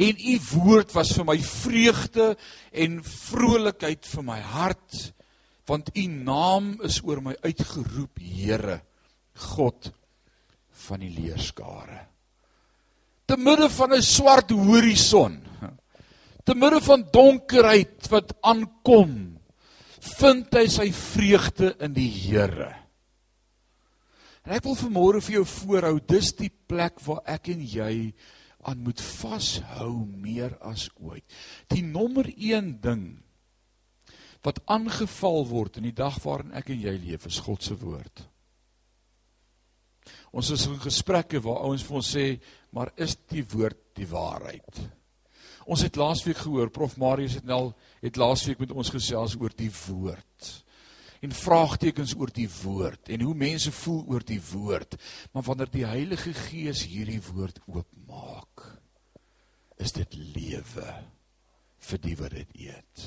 En 0.00 0.16
u 0.16 0.36
woord 0.54 0.94
was 0.96 1.12
vir 1.16 1.26
my 1.28 1.38
vreugde 1.44 2.32
en 2.72 3.00
vrolikheid 3.04 4.08
vir 4.08 4.24
my 4.24 4.38
hart, 4.40 5.12
want 5.68 5.92
u 5.96 6.06
naam 6.06 6.74
is 6.84 7.00
oor 7.04 7.20
my 7.24 7.34
uitgeroep, 7.44 8.20
Here, 8.22 8.80
God 9.52 9.92
van 10.86 11.02
die 11.04 11.12
leerskare. 11.12 12.06
Te 13.28 13.36
midde 13.36 13.68
van 13.70 13.94
'n 13.94 14.02
swart 14.02 14.50
horison, 14.50 15.40
te 16.44 16.54
midde 16.54 16.80
van 16.80 17.06
donkerheid 17.12 18.08
wat 18.10 18.34
aankom, 18.40 19.38
vind 20.18 20.54
hy 20.54 20.66
sy 20.68 20.90
vreugde 20.92 21.76
in 21.78 21.92
die 21.92 22.10
Here. 22.10 22.81
En 24.42 24.56
ek 24.56 24.64
wil 24.66 24.78
vanmôre 24.78 25.20
vir 25.22 25.38
jou 25.38 25.44
voorhou, 25.46 25.96
dis 26.02 26.32
die 26.38 26.50
plek 26.50 26.98
waar 27.06 27.22
ek 27.30 27.52
en 27.52 27.62
jy 27.62 27.92
aan 28.66 28.82
moet 28.82 29.02
vashou 29.02 30.04
meer 30.06 30.56
as 30.66 30.88
ooit. 30.98 31.26
Die 31.70 31.82
nommer 31.82 32.26
1 32.30 32.74
ding 32.82 33.04
wat 34.42 34.58
aangeval 34.70 35.44
word 35.46 35.78
in 35.78 35.86
die 35.86 35.94
dag 35.94 36.18
waarin 36.24 36.54
ek 36.58 36.72
en 36.74 36.80
jy 36.82 36.96
leef, 36.98 37.28
is 37.30 37.38
God 37.42 37.62
se 37.62 37.76
woord. 37.78 38.24
Ons 40.34 40.50
is 40.50 40.64
in 40.66 40.80
gesprekke 40.82 41.38
waar 41.44 41.62
ouens 41.68 41.84
vir 41.86 41.98
ons 42.00 42.10
sê, 42.16 42.26
maar 42.74 42.90
is 42.98 43.14
die 43.30 43.44
woord 43.52 43.78
die 43.94 44.08
waarheid? 44.10 44.82
Ons 45.70 45.84
het 45.86 45.98
laasweek 46.00 46.40
gehoor, 46.42 46.72
Prof 46.74 46.96
Marius 46.98 47.36
het 47.38 47.46
nou 47.46 47.68
het 48.02 48.18
laasweek 48.18 48.58
met 48.64 48.74
ons 48.74 48.90
gesels 48.90 49.36
oor 49.38 49.54
die 49.54 49.70
woord 49.70 50.31
en 51.22 51.34
vraagtekens 51.34 52.16
oor 52.18 52.32
die 52.34 52.48
woord 52.50 53.12
en 53.14 53.22
hoe 53.22 53.34
mense 53.38 53.70
voel 53.82 54.02
oor 54.10 54.24
die 54.26 54.40
woord. 54.52 54.96
Maar 55.32 55.46
wanneer 55.46 55.70
die 55.70 55.86
Heilige 55.86 56.34
Gees 56.34 56.84
hierdie 56.90 57.20
woord 57.30 57.60
oopmaak, 57.70 58.64
is 59.82 59.94
dit 59.94 60.16
lewe 60.34 60.88
vir 61.82 62.02
die 62.02 62.16
wat 62.18 62.34
dit 62.34 62.58
eet. 62.68 63.04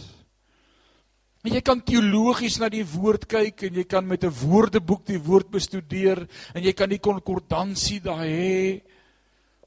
En 1.46 1.54
jy 1.54 1.62
kan 1.62 1.84
teologies 1.86 2.58
na 2.58 2.72
die 2.74 2.86
woord 2.96 3.28
kyk 3.30 3.68
en 3.68 3.76
jy 3.78 3.86
kan 3.86 4.08
met 4.08 4.24
'n 4.24 4.34
woordeboek 4.34 5.06
die 5.06 5.22
woord 5.22 5.52
bestudeer 5.52 6.26
en 6.56 6.64
jy 6.64 6.74
kan 6.74 6.90
die 6.90 7.00
konkordansie 7.00 8.00
daai 8.02 8.30
hê. 8.30 8.82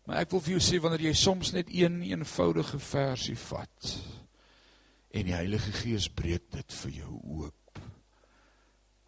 Maar 0.06 0.24
ek 0.24 0.32
wil 0.32 0.40
vir 0.40 0.52
jou 0.56 0.60
sê 0.60 0.80
wanneer 0.80 1.06
jy 1.06 1.14
soms 1.14 1.52
net 1.52 1.68
een 1.68 2.02
eenvoudige 2.02 2.78
versie 2.78 3.36
vat 3.36 3.98
en 5.10 5.24
die 5.24 5.34
Heilige 5.34 5.72
Gees 5.72 6.08
breek 6.08 6.50
dit 6.50 6.72
vir 6.72 6.90
jou 6.90 7.20
oop 7.24 7.54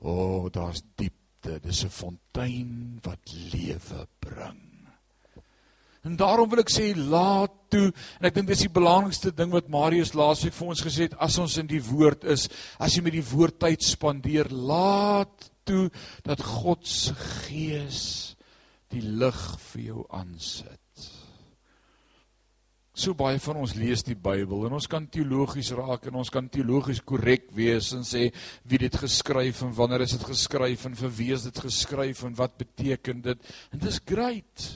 O, 0.01 0.13
oh, 0.13 0.51
daar's 0.53 0.83
diepte. 0.97 1.61
Dis 1.61 1.85
'n 1.85 1.89
fontein 1.89 2.99
wat 3.03 3.21
lewe 3.53 4.07
bring. 4.19 4.71
En 6.03 6.17
daarom 6.17 6.49
wil 6.49 6.63
ek 6.63 6.73
sê 6.73 6.95
laat 6.97 7.53
toe 7.69 7.93
en 8.21 8.29
ek 8.29 8.35
dink 8.35 8.49
dis 8.49 8.65
die 8.65 8.73
belangrikste 8.73 9.35
ding 9.37 9.53
wat 9.53 9.69
Marius 9.69 10.15
laasweek 10.17 10.57
vir 10.57 10.71
ons 10.73 10.85
gesê 10.85 11.09
het 11.09 11.17
as 11.21 11.37
ons 11.39 11.59
in 11.61 11.69
die 11.69 11.83
woord 11.85 12.25
is, 12.25 12.49
as 12.81 12.97
jy 12.97 13.03
met 13.05 13.13
die 13.13 13.31
woord 13.33 13.59
tyd 13.61 13.85
spandeer, 13.85 14.49
laat 14.49 15.51
toe 15.69 15.91
dat 16.25 16.41
God 16.41 16.89
se 16.89 17.13
gees 17.45 18.01
die 18.89 19.05
lig 19.05 19.43
vir 19.69 19.83
jou 19.91 20.07
aansit. 20.09 20.81
So 23.01 23.17
baie 23.17 23.39
van 23.41 23.57
ons 23.57 23.73
lees 23.81 24.03
die 24.05 24.17
Bybel 24.19 24.67
en 24.67 24.75
ons 24.77 24.87
kan 24.91 25.07
teologies 25.09 25.71
raak 25.79 26.05
en 26.11 26.19
ons 26.21 26.31
kan 26.33 26.51
teologies 26.53 26.99
korrek 27.09 27.47
wees 27.57 27.95
en 27.97 28.03
sê 28.05 28.27
wie 28.69 28.81
dit 28.83 28.99
geskryf 29.01 29.63
en 29.65 29.73
wanneer 29.79 30.05
is 30.05 30.13
dit 30.19 30.27
geskryf 30.29 30.85
en 30.85 30.99
vir 30.99 31.15
wie 31.17 31.31
is 31.33 31.47
dit 31.49 31.61
geskryf 31.65 32.21
en 32.29 32.37
wat 32.37 32.59
beteken 32.61 33.23
dit? 33.25 33.49
En 33.73 33.81
dis 33.81 34.01
great. 34.05 34.67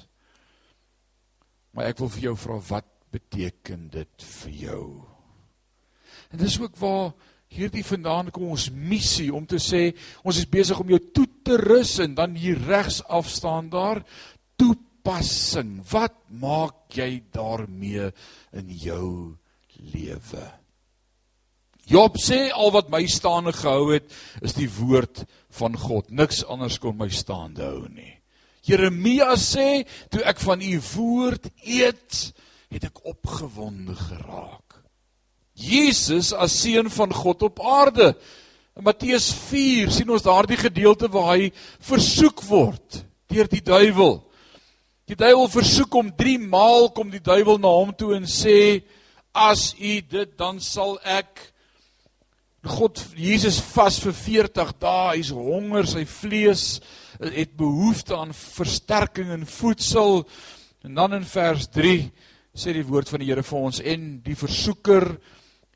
Maar 1.77 1.91
ek 1.93 2.01
wil 2.01 2.13
vir 2.17 2.25
jou 2.31 2.35
vra 2.47 2.59
wat 2.71 2.89
beteken 3.13 3.91
dit 3.93 4.29
vir 4.31 4.57
jou? 4.63 4.87
En 6.33 6.41
dis 6.41 6.57
ook 6.63 6.81
waar 6.81 7.13
hierdie 7.53 7.85
vandaan 7.85 8.33
kom 8.33 8.55
ons 8.57 8.71
missie 8.73 9.29
om 9.37 9.45
te 9.45 9.61
sê 9.61 9.91
ons 10.25 10.41
is 10.41 10.49
besig 10.49 10.81
om 10.81 10.97
jou 10.97 11.03
toe 11.13 11.29
te 11.45 11.61
rus 11.61 11.99
en 12.01 12.17
dan 12.17 12.41
hier 12.41 12.57
regs 12.73 13.03
af 13.05 13.29
staan 13.29 13.69
daar 13.69 14.01
toepassing. 15.05 15.85
Wat 15.91 16.15
maak 16.41 16.89
jy 16.97 17.23
daarmee 17.33 18.11
in 18.53 18.69
jou 18.71 19.37
lewe? 19.93 20.45
Job 21.85 22.17
sê 22.17 22.49
al 22.51 22.73
wat 22.73 22.89
my 22.89 23.05
staande 23.07 23.53
gehou 23.53 23.93
het 23.93 24.09
is 24.41 24.57
die 24.57 24.69
woord 24.69 25.27
van 25.53 25.77
God. 25.77 26.09
Niks 26.11 26.45
anders 26.49 26.79
kon 26.81 26.97
my 26.97 27.11
staande 27.13 27.63
hou 27.63 27.89
nie. 27.93 28.17
Jeremia 28.65 29.35
sê 29.37 29.85
toe 30.09 30.25
ek 30.25 30.41
van 30.41 30.63
u 30.65 30.81
woord 30.95 31.51
eet, 31.61 32.33
het 32.73 32.89
ek 32.89 33.05
opgewonde 33.05 33.95
geraak. 33.95 34.81
Jesus 35.55 36.33
as 36.33 36.57
seun 36.65 36.89
van 36.91 37.13
God 37.13 37.45
op 37.45 37.61
aarde. 37.61 38.15
In 38.75 38.89
Matteus 38.89 39.29
4 39.53 39.93
sien 39.93 40.09
ons 40.11 40.25
daardie 40.25 40.59
gedeelte 40.59 41.13
waar 41.13 41.37
hy 41.37 41.53
versoek 41.85 42.41
word 42.49 43.05
deur 43.29 43.47
die 43.53 43.63
duiwel. 43.63 44.23
Die 45.05 45.17
duiwel 45.21 45.51
versoek 45.53 45.93
hom 45.99 46.07
3 46.17 46.39
maal 46.49 46.87
kom 46.97 47.11
die 47.13 47.21
duiwel 47.21 47.59
na 47.61 47.69
hom 47.69 47.91
toe 47.93 48.15
en 48.17 48.25
sê 48.25 48.81
as 49.37 49.75
u 49.77 49.99
dit 50.01 50.31
dan 50.41 50.63
sal 50.65 50.95
ek 51.05 51.51
God 52.65 53.03
Jesus 53.13 53.59
vas 53.75 53.99
vir 54.01 54.15
40 54.17 54.71
dae, 54.81 55.19
hy's 55.19 55.29
honger, 55.37 55.85
sy 55.85 56.07
vlees 56.09 56.63
het 57.21 57.53
behoefte 57.61 58.17
aan 58.17 58.33
versterking 58.33 59.35
en 59.35 59.45
voedsel. 59.45 60.23
En 60.89 60.97
dan 60.97 61.19
in 61.19 61.29
vers 61.29 61.69
3 61.77 61.99
sê 62.57 62.73
die 62.73 62.87
woord 62.89 63.13
van 63.13 63.21
die 63.21 63.29
Here 63.29 63.45
vir 63.45 63.61
ons 63.61 63.83
en 63.85 64.09
die 64.25 64.39
versoeker 64.41 65.11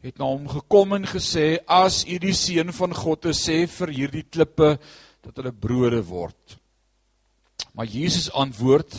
het 0.00 0.16
na 0.16 0.30
hom 0.30 0.49
gekom 0.49 0.97
en 0.97 1.04
gesê 1.11 1.58
as 1.68 2.00
u 2.08 2.16
die 2.23 2.32
seun 2.32 2.73
van 2.73 2.97
God 2.97 3.28
is, 3.35 3.44
sê 3.44 3.66
vir 3.68 3.92
hierdie 3.92 4.25
klippe 4.25 4.78
dat 5.20 5.37
hulle 5.37 5.52
brode 5.52 6.00
word. 6.08 6.56
Maar 7.76 7.92
Jesus 7.92 8.32
antwoord 8.32 8.97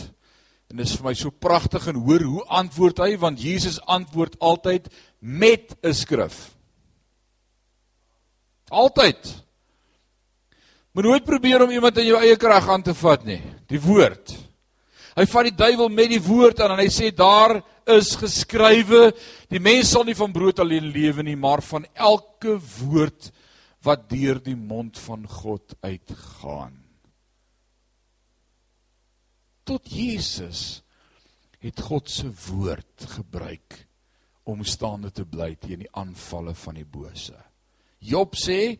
En 0.70 0.78
dit 0.78 0.86
is 0.86 0.94
vir 1.00 1.08
my 1.08 1.14
so 1.18 1.34
pragtig 1.34 1.88
en 1.90 1.98
hoor 2.04 2.22
hoe 2.22 2.44
antwoord 2.60 3.02
hy 3.02 3.16
want 3.18 3.42
Jesus 3.42 3.80
antwoord 3.90 4.38
altyd 4.38 4.86
met 5.18 5.74
'n 5.82 5.94
skrif. 5.94 6.54
Altyd. 8.70 9.18
Moet 10.92 11.04
nooit 11.04 11.24
probeer 11.24 11.62
om 11.62 11.70
iemand 11.70 11.98
in 11.98 12.06
jou 12.06 12.18
eie 12.18 12.36
krag 12.36 12.68
aan 12.68 12.82
te 12.82 12.94
vat 12.94 13.24
nie. 13.24 13.42
Die 13.66 13.80
woord. 13.80 14.36
Hy 15.16 15.26
vat 15.26 15.44
die 15.44 15.56
duiwel 15.56 15.88
met 15.88 16.08
die 16.08 16.22
woord 16.22 16.60
aan 16.60 16.70
en 16.70 16.78
hy 16.78 16.88
sê 16.88 17.10
daar 17.14 17.62
is 17.86 18.14
geskrywe 18.16 19.10
die 19.50 19.60
mens 19.60 19.90
sal 19.90 20.04
nie 20.04 20.14
van 20.14 20.32
brood 20.32 20.60
alleen 20.62 20.92
lewe 20.94 21.22
nie 21.22 21.36
maar 21.36 21.62
van 21.62 21.86
elke 21.94 22.58
woord 22.78 23.32
wat 23.82 24.08
deur 24.10 24.38
die 24.38 24.56
mond 24.56 24.98
van 24.98 25.26
God 25.26 25.74
uitgaan 25.82 26.79
tot 29.64 29.86
Jesus 29.90 30.80
het 31.60 31.80
God 31.80 32.08
se 32.10 32.30
woord 32.48 33.06
gebruik 33.16 33.84
om 34.48 34.64
staande 34.64 35.12
te 35.12 35.26
bly 35.28 35.54
teen 35.60 35.84
die 35.84 35.92
aanvalle 35.92 36.54
van 36.56 36.80
die 36.80 36.88
bose. 36.88 37.36
Job 38.00 38.36
sê 38.40 38.78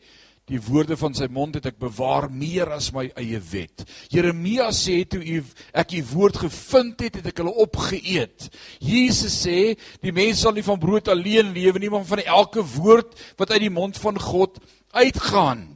Die 0.51 0.59
woorde 0.67 0.97
van 0.99 1.15
sy 1.15 1.29
mond 1.31 1.55
het 1.61 1.69
ek 1.71 1.77
bewaar 1.79 2.27
meer 2.35 2.73
as 2.75 2.89
my 2.91 3.05
eie 3.21 3.39
wet. 3.53 3.85
Jeremia 4.11 4.67
sê 4.75 4.97
toe 5.07 5.21
u 5.23 5.37
ek 5.79 5.95
u 5.95 6.01
woord 6.11 6.41
gevind 6.43 7.05
het, 7.07 7.21
het 7.21 7.29
ek 7.31 7.39
hulle 7.39 7.55
opgeëet. 7.63 8.49
Jesus 8.83 9.37
sê 9.45 9.77
die 10.03 10.15
mens 10.15 10.43
sal 10.43 10.57
nie 10.57 10.67
van 10.67 10.81
brood 10.83 11.07
alleen 11.13 11.53
lewe 11.55 11.79
nie, 11.79 11.93
maar 11.93 12.03
van 12.09 12.25
elke 12.25 12.67
woord 12.75 13.15
wat 13.39 13.55
uit 13.55 13.63
die 13.69 13.71
mond 13.71 14.01
van 14.03 14.19
God 14.19 14.59
uitgaan. 14.91 15.69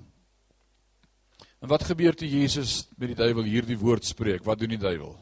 En 1.64 1.70
wat 1.72 1.86
gebeur 1.88 2.12
toe 2.12 2.28
Jesus 2.28 2.82
met 3.00 3.14
die 3.14 3.16
duiwel 3.16 3.46
hierdie 3.48 3.78
woord 3.80 4.04
spreek? 4.04 4.42
Wat 4.44 4.58
doen 4.60 4.74
die 4.74 4.82
duiwel? 4.82 5.14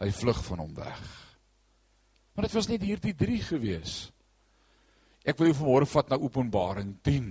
Hy 0.00 0.08
vlug 0.16 0.38
van 0.46 0.62
hom 0.62 0.70
weg. 0.78 1.02
Maar 2.32 2.46
dit 2.46 2.54
was 2.56 2.70
net 2.70 2.86
hierdie 2.88 3.12
3 3.12 3.36
gewees. 3.50 3.98
Ek 5.28 5.36
wil 5.36 5.50
jou 5.50 5.58
vanmôre 5.58 5.88
vat 5.92 6.08
na 6.08 6.16
Openbaring 6.16 6.94
10. 7.04 7.26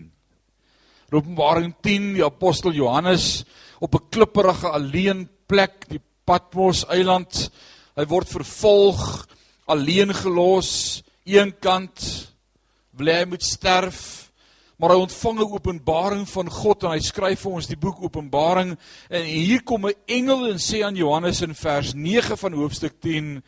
Openbaring 1.17 1.73
10, 1.81 2.11
die 2.19 2.25
apostel 2.25 2.77
Johannes 2.77 3.41
op 3.81 3.97
'n 3.97 4.09
klipprige 4.09 4.69
alleen 4.69 5.25
plek, 5.49 5.89
die 5.89 6.01
Patmos 6.25 6.85
eiland. 6.93 7.49
Hy 7.97 8.05
word 8.05 8.29
vervolg, 8.29 9.27
alleen 9.65 10.13
gelos, 10.13 11.01
eenkant 11.25 12.29
wil 12.91 13.07
hy 13.07 13.25
moet 13.25 13.41
sterf, 13.43 14.22
maar 14.77 14.89
hy 14.89 14.95
ontvang 14.95 15.39
'n 15.39 15.53
openbaring 15.53 16.29
van 16.29 16.49
God 16.49 16.83
en 16.83 16.91
hy 16.91 16.99
skryf 16.99 17.39
vir 17.39 17.51
ons 17.51 17.67
die 17.67 17.77
boek 17.77 18.01
Openbaring 18.01 18.77
en 19.09 19.25
hier 19.25 19.63
kom 19.63 19.85
'n 19.85 19.95
engel 20.07 20.47
en 20.51 20.57
sê 20.57 20.83
aan 20.83 20.95
Johannes 20.95 21.41
in 21.41 21.55
vers 21.55 21.93
9 21.93 22.37
van 22.37 22.53
hoofstuk 22.53 22.99
10 22.99 23.43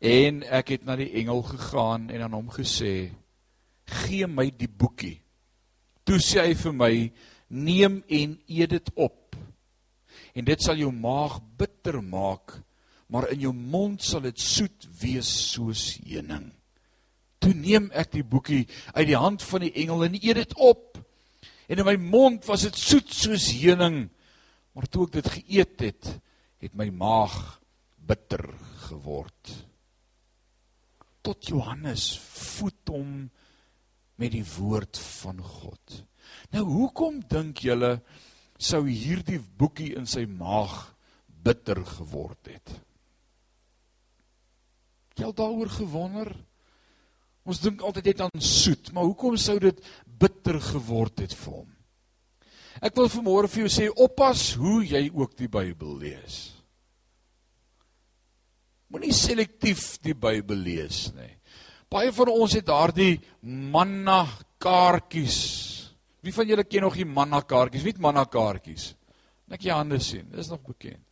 en 0.00 0.42
ek 0.42 0.68
het 0.68 0.84
na 0.84 0.96
die 0.96 1.12
engel 1.12 1.42
gegaan 1.42 2.10
en 2.10 2.22
aan 2.22 2.32
hom 2.32 2.50
gesê 2.50 3.10
gee 3.84 4.26
my 4.26 4.50
die 4.50 4.68
boekie 4.68 5.26
Toe 6.06 6.20
sê 6.22 6.44
hy 6.44 6.54
vir 6.54 6.72
my: 6.72 6.92
"Neem 7.50 8.02
en 8.06 8.38
eet 8.46 8.70
dit 8.70 8.90
op. 8.94 9.34
En 10.34 10.44
dit 10.44 10.62
sal 10.62 10.78
jou 10.78 10.92
maag 10.92 11.40
bitter 11.58 11.98
maak, 12.02 12.62
maar 13.08 13.30
in 13.32 13.40
jou 13.40 13.52
mond 13.52 14.02
sal 14.02 14.20
dit 14.20 14.38
soet 14.40 14.86
wees 15.00 15.26
soos 15.50 15.98
heuning." 16.06 16.52
Toe 17.46 17.54
neem 17.54 17.92
ek 17.94 18.10
die 18.10 18.24
boekie 18.26 18.64
uit 18.96 19.06
die 19.06 19.18
hand 19.18 19.44
van 19.46 19.62
die 19.62 19.70
engel 19.78 20.00
en 20.08 20.16
eet 20.18 20.40
dit 20.40 20.54
op. 20.58 20.96
En 21.70 21.78
in 21.78 21.86
my 21.86 21.94
mond 21.94 22.46
was 22.50 22.64
dit 22.66 22.78
soet 22.78 23.12
soos 23.14 23.52
heuning, 23.54 24.08
maar 24.74 24.88
toe 24.90 25.04
ek 25.06 25.12
dit 25.20 25.28
geëet 25.36 25.84
het, 25.84 26.08
het 26.58 26.74
my 26.74 26.88
maag 26.90 27.36
bitter 28.02 28.48
geword. 28.88 29.52
Tot 31.22 31.46
Johannes 31.46 32.16
voet 32.18 32.90
hom 32.90 33.12
met 34.18 34.34
die 34.34 34.44
woord 34.56 34.98
van 35.22 35.38
God. 35.38 36.00
Nou 36.50 36.64
hoekom 36.66 37.22
dink 37.30 37.62
julle 37.62 38.00
sou 38.58 38.82
hierdie 38.88 39.38
boekie 39.38 39.92
in 39.94 40.10
sy 40.10 40.24
maag 40.26 40.96
bitter 41.46 41.84
geword 41.94 42.50
het? 42.50 42.74
Jy 45.14 45.30
het 45.30 45.38
daaroor 45.38 45.70
gewonder? 45.78 46.34
Ons 47.46 47.62
dink 47.62 47.82
altyd 47.86 48.10
net 48.10 48.24
aan 48.26 48.42
soet, 48.42 48.90
maar 48.92 49.06
hoekom 49.06 49.36
sou 49.38 49.56
dit 49.62 49.78
bitter 50.18 50.58
geword 50.72 51.22
het 51.22 51.34
vir 51.38 51.52
hom? 51.60 51.68
Ek 52.84 52.96
wil 52.98 53.08
vanmôre 53.08 53.48
vir 53.48 53.64
jou 53.64 53.72
sê 53.72 53.86
oppas 53.88 54.50
hoe 54.58 54.82
jy 54.84 55.06
ook 55.14 55.36
die 55.38 55.48
Bybel 55.48 55.94
lees. 56.02 56.40
Moenie 58.92 59.14
selektief 59.14 59.96
die 60.04 60.14
Bybel 60.14 60.58
lees 60.66 61.06
nie. 61.16 61.32
Baie 61.90 62.10
van 62.12 62.30
ons 62.34 62.56
het 62.58 62.66
daardie 62.66 63.16
manna 63.40 64.24
kaartjies. 64.62 65.38
Wie 66.26 66.34
van 66.34 66.50
julle 66.50 66.66
ken 66.66 66.82
nog 66.82 66.98
die 66.98 67.06
manna 67.06 67.40
kaartjies? 67.46 67.86
Wie 67.86 67.94
het 67.94 68.02
manna 68.02 68.26
kaartjies? 68.26 68.90
Net 69.46 69.62
jy 69.62 69.74
hande 69.74 70.00
sien. 70.02 70.26
Dis 70.34 70.50
nog 70.50 70.64
bekend. 70.66 71.02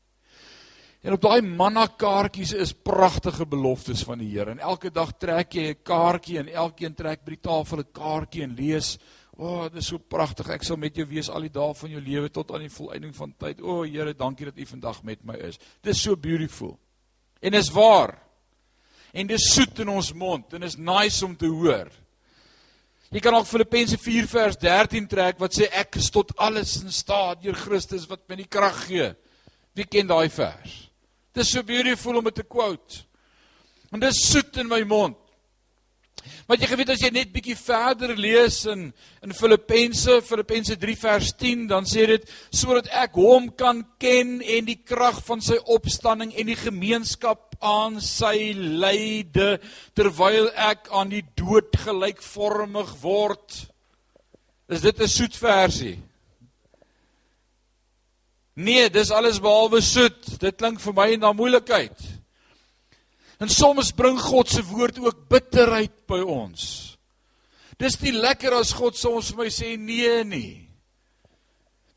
En 1.05 1.13
op 1.13 1.21
daai 1.21 1.43
manna 1.45 1.85
kaartjies 2.01 2.55
is 2.57 2.71
pragtige 2.73 3.45
beloftes 3.47 4.07
van 4.09 4.23
die 4.23 4.31
Here. 4.31 4.55
En 4.55 4.63
elke 4.65 4.89
dag 4.91 5.13
trek 5.21 5.53
jy 5.53 5.67
'n 5.69 5.83
kaartjie 5.85 6.39
en 6.39 6.49
elkeen 6.49 6.95
trek 6.95 7.25
by 7.25 7.37
die 7.37 7.45
tafel 7.45 7.79
'n 7.79 7.93
kaartjie 7.93 8.43
en 8.43 8.55
lees. 8.57 8.99
O, 9.37 9.47
oh, 9.47 9.63
dit 9.65 9.83
is 9.83 9.87
so 9.87 9.99
pragtig. 9.99 10.49
Ek 10.49 10.63
sal 10.63 10.77
met 10.77 10.97
jou 10.97 11.07
wees 11.07 11.29
al 11.29 11.41
die 11.41 11.53
dae 11.53 11.75
van 11.75 11.91
jou 11.91 12.01
lewe 12.01 12.31
tot 12.31 12.53
aan 12.53 12.61
die 12.61 12.71
volëinding 12.71 13.15
van 13.15 13.35
tyd. 13.39 13.61
O, 13.61 13.81
oh, 13.81 13.85
Here, 13.85 14.15
dankie 14.15 14.47
dat 14.47 14.57
U 14.57 14.67
vandag 14.67 15.03
met 15.03 15.25
my 15.25 15.35
is. 15.35 15.59
Dit 15.83 15.95
is 15.95 16.03
so 16.03 16.17
beautiful. 16.17 16.79
En 17.43 17.53
is 17.53 17.71
waar 17.71 18.19
en 19.13 19.27
dis 19.27 19.53
soet 19.55 19.79
in 19.79 19.89
ons 19.89 20.13
mond 20.13 20.53
en 20.53 20.63
is 20.63 20.77
nice 20.77 21.25
om 21.25 21.37
te 21.37 21.47
hoor. 21.47 21.91
Jy 23.11 23.21
kan 23.21 23.35
ook 23.35 23.47
Filippense 23.47 23.99
4 23.99 24.27
vers 24.27 24.57
13 24.57 25.07
trek 25.07 25.39
wat 25.39 25.55
sê 25.55 25.69
ek 25.71 25.97
is 25.97 26.11
tot 26.11 26.33
alles 26.37 26.83
in 26.83 26.91
staat 26.91 27.43
deur 27.43 27.55
Christus 27.55 28.09
wat 28.09 28.25
my 28.29 28.37
die 28.37 28.49
krag 28.49 28.87
gee. 28.87 29.13
Wie 29.75 29.85
ken 29.85 30.07
daai 30.07 30.31
vers? 30.31 30.84
Dis 31.35 31.51
so 31.51 31.63
beautiful 31.67 32.21
om 32.21 32.25
dit 32.29 32.37
te 32.39 32.47
quote. 32.47 33.03
En 33.91 34.03
dis 34.03 34.21
soet 34.31 34.61
in 34.63 34.69
my 34.71 34.85
mond. 34.87 35.19
Want 36.47 36.63
jy 36.63 36.69
geweet 36.71 36.93
as 36.93 37.03
jy 37.03 37.11
net 37.13 37.33
bietjie 37.35 37.57
verder 37.59 38.15
lees 38.17 38.61
in 38.71 38.87
in 39.25 39.35
Filippense, 39.35 40.21
Filippense 40.25 40.77
3 40.81 40.95
vers 41.01 41.33
10, 41.41 41.67
dan 41.73 41.89
sê 41.89 42.05
dit 42.09 42.31
sodat 42.55 42.89
ek 43.03 43.19
hom 43.19 43.49
kan 43.59 43.83
ken 44.01 44.39
en 44.41 44.69
die 44.69 44.79
krag 44.87 45.19
van 45.27 45.43
sy 45.45 45.59
opstanding 45.75 46.35
en 46.37 46.53
die 46.53 46.59
gemeenskap 46.61 47.57
aan 47.65 47.97
sy 48.05 48.53
lyde 48.55 49.57
terwyl 49.97 50.51
ek 50.55 50.91
aan 50.93 51.13
die 51.13 51.25
dood 51.37 51.73
gelykvormig 51.83 52.93
word. 53.03 53.65
Is 54.69 54.85
dit 54.85 55.01
'n 55.01 55.09
soet 55.09 55.37
versie? 55.37 55.99
Nee, 58.55 58.91
dis 58.91 59.11
alles 59.11 59.41
behalwe 59.43 59.81
soet. 59.83 60.37
Dit 60.39 60.59
klink 60.61 60.81
vir 60.83 60.95
my 60.95 61.09
na 61.19 61.33
moeilikheid. 61.35 61.99
En 63.43 63.51
soms 63.51 63.91
bring 63.97 64.19
God 64.21 64.51
se 64.51 64.63
woord 64.69 65.01
ook 65.03 65.25
bitterheid 65.31 65.95
by 66.09 66.21
ons. 66.23 66.95
Dis 67.81 67.99
nie 68.05 68.15
lekker 68.15 68.55
as 68.55 68.73
God 68.77 68.97
soms 68.99 69.33
vir 69.33 69.45
my 69.45 69.51
sê 69.51 69.75
nee 69.81 70.23
nie. 70.29 70.53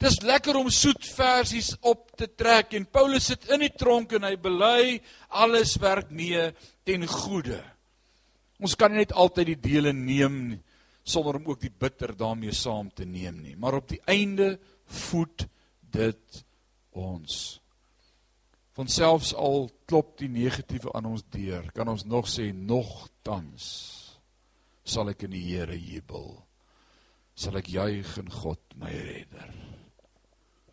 Dis 0.02 0.20
lekker 0.26 0.58
om 0.60 0.70
soet 0.74 1.06
versies 1.10 1.72
op 1.82 2.12
te 2.18 2.28
trek 2.30 2.76
en 2.78 2.86
Paulus 2.86 3.32
sit 3.32 3.48
in 3.54 3.64
die 3.66 3.74
tronk 3.74 4.14
en 4.18 4.28
hy 4.28 4.36
bely 4.42 5.00
alles 5.42 5.74
werk 5.82 6.12
mee 6.14 6.52
ten 6.86 7.06
goeie. 7.10 7.62
Ons 8.62 8.78
kan 8.78 8.94
net 8.94 9.14
altyd 9.14 9.54
die 9.54 9.62
dele 9.62 9.94
neem 9.94 10.58
sonder 11.08 11.40
om 11.40 11.50
ook 11.54 11.62
die 11.62 11.74
bitter 11.74 12.14
daarmee 12.18 12.54
saam 12.54 12.90
te 12.94 13.06
neem 13.06 13.40
nie, 13.42 13.56
maar 13.56 13.78
op 13.80 13.88
die 13.90 14.02
einde 14.10 14.58
voed 15.08 15.46
dit 15.94 16.42
ons. 16.98 17.38
Want 18.78 18.94
selfs 18.94 19.34
al 19.34 19.70
klop 19.90 20.18
die 20.22 20.30
negatiewe 20.30 20.94
aan 20.94 21.10
ons 21.10 21.24
deur, 21.34 21.72
kan 21.74 21.90
ons 21.90 22.06
nog 22.06 22.30
sê 22.30 22.52
nogtans 22.54 23.66
sal 24.88 25.10
ek 25.12 25.26
in 25.28 25.34
die 25.36 25.44
Here 25.50 25.76
jubel. 25.76 26.30
Sal 27.38 27.58
ek 27.60 27.72
juig 27.74 28.14
in 28.22 28.30
God 28.32 28.62
my 28.80 28.94
redder. 28.94 29.52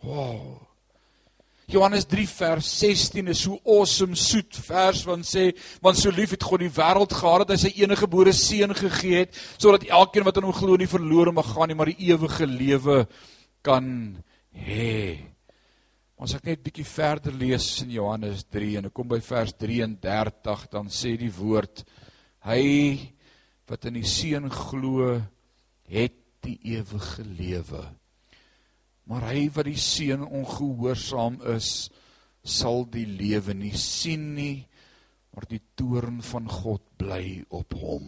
Wow. 0.04 0.62
Johannes 1.66 2.04
3 2.04 2.26
vers 2.28 2.66
16 2.78 3.28
is 3.32 3.40
so 3.46 3.56
awesome 3.64 4.16
soet 4.20 4.52
vers 4.66 5.00
want 5.08 5.24
sê 5.24 5.46
want 5.80 5.96
so 5.96 6.12
lief 6.12 6.34
het 6.36 6.44
God 6.44 6.60
die 6.60 6.72
wêreld 6.76 7.14
gehad 7.16 7.46
dat 7.46 7.54
hy 7.54 7.60
sy 7.62 7.70
enige 7.80 8.04
gebore 8.04 8.34
seun 8.36 8.74
gegee 8.76 9.22
het 9.22 9.38
sodat 9.56 9.86
elkeen 9.88 10.26
wat 10.28 10.36
in 10.36 10.44
hom 10.44 10.56
glo 10.56 10.76
nie 10.76 10.90
verlore 10.90 11.32
mag 11.32 11.48
gaan 11.54 11.72
nie 11.72 11.78
maar 11.78 11.88
die 11.88 12.10
ewige 12.12 12.44
lewe 12.44 13.06
kan 13.64 13.86
hê. 14.52 15.33
As 16.14 16.36
ek 16.36 16.46
net 16.46 16.62
bietjie 16.62 16.86
verder 16.86 17.34
lees 17.34 17.66
in 17.82 17.90
Johannes 17.96 18.44
3 18.54 18.78
en 18.78 18.88
ek 18.88 18.94
kom 18.94 19.08
by 19.10 19.18
vers 19.24 19.54
33 19.58 20.68
dan 20.70 20.90
sê 20.92 21.16
die 21.18 21.32
woord 21.34 21.82
hy 22.46 22.62
wat 23.66 23.88
in 23.88 23.98
die 23.98 24.06
seun 24.06 24.46
glo 24.52 25.08
het 25.90 26.20
die 26.44 26.58
ewige 26.76 27.24
lewe. 27.24 27.82
Maar 29.10 29.30
hy 29.32 29.48
wat 29.56 29.66
die 29.66 29.80
seun 29.80 30.22
ongehoorsaam 30.22 31.40
is 31.56 31.88
sal 32.44 32.84
die 32.86 33.06
lewe 33.08 33.56
nie 33.56 33.74
sien 33.80 34.30
nie 34.36 34.56
maar 35.34 35.48
die 35.50 35.62
toorn 35.74 36.20
van 36.22 36.46
God 36.46 36.84
bly 37.00 37.42
op 37.50 37.74
hom. 37.74 38.06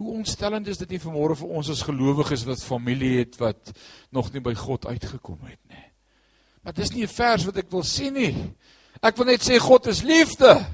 Hoe 0.00 0.14
ontstellend 0.16 0.70
is 0.72 0.80
dit 0.80 0.94
nie 0.94 1.02
vanmôre 1.02 1.36
vir 1.36 1.50
ons 1.58 1.68
as 1.70 1.84
gelowiges 1.84 2.46
wat 2.48 2.64
familie 2.64 3.18
het 3.20 3.36
wat 3.42 3.74
nog 4.14 4.32
nie 4.32 4.42
by 4.42 4.54
God 4.56 4.88
uitgekom 4.88 5.44
het 5.44 5.60
nie. 5.68 5.84
Maar 6.64 6.72
dis 6.72 6.90
nie 6.90 7.04
'n 7.04 7.08
vers 7.08 7.44
wat 7.44 7.56
ek 7.56 7.70
wil 7.70 7.82
sien 7.82 8.14
nie. 8.14 8.54
Ek 9.02 9.16
wil 9.16 9.26
net 9.26 9.42
sê 9.42 9.58
God 9.58 9.86
is 9.86 10.02
liefde. 10.02 10.66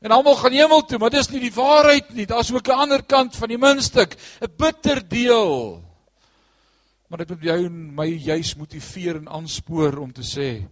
En 0.00 0.10
almal 0.10 0.36
gaan 0.36 0.52
hemel 0.52 0.84
toe, 0.84 0.98
maar 0.98 1.10
dis 1.10 1.28
nie 1.30 1.40
die 1.40 1.54
waarheid 1.54 2.14
nie. 2.14 2.26
Daar's 2.26 2.52
ook 2.52 2.68
'n 2.68 2.80
ander 2.80 3.02
kant 3.02 3.36
van 3.36 3.48
die 3.48 3.58
muntstuk, 3.58 4.16
'n 4.40 4.56
bitter 4.56 5.08
deel. 5.08 5.82
Maar 7.08 7.18
dit 7.18 7.28
moet 7.28 7.42
jou 7.42 7.64
en 7.64 7.94
my 7.94 8.06
juis 8.06 8.54
motiveer 8.54 9.16
en 9.16 9.28
aanspoor 9.28 9.98
om 9.98 10.12
te 10.12 10.22
sê, 10.22 10.66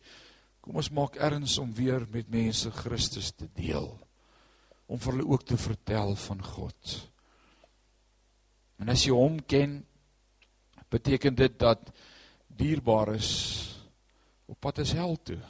kom 0.61 0.77
ons 0.77 0.91
maak 0.91 1.17
erns 1.17 1.59
om 1.59 1.75
weer 1.75 2.07
met 2.11 2.31
mense 2.31 2.71
Christus 2.71 3.31
te 3.31 3.49
deel. 3.55 3.99
Om 4.87 4.99
vir 4.99 5.13
hulle 5.13 5.29
ook 5.29 5.45
te 5.45 5.57
vertel 5.57 6.17
van 6.17 6.43
God. 6.43 7.11
En 8.79 8.89
as 8.89 9.05
jy 9.05 9.13
hom 9.13 9.39
ken, 9.47 9.85
beteken 10.91 11.35
dit 11.35 11.59
dat 11.59 11.94
dierbares 12.57 13.31
op 14.51 14.61
pad 14.61 14.83
is 14.85 14.95
hel 14.97 15.17
toe. 15.25 15.41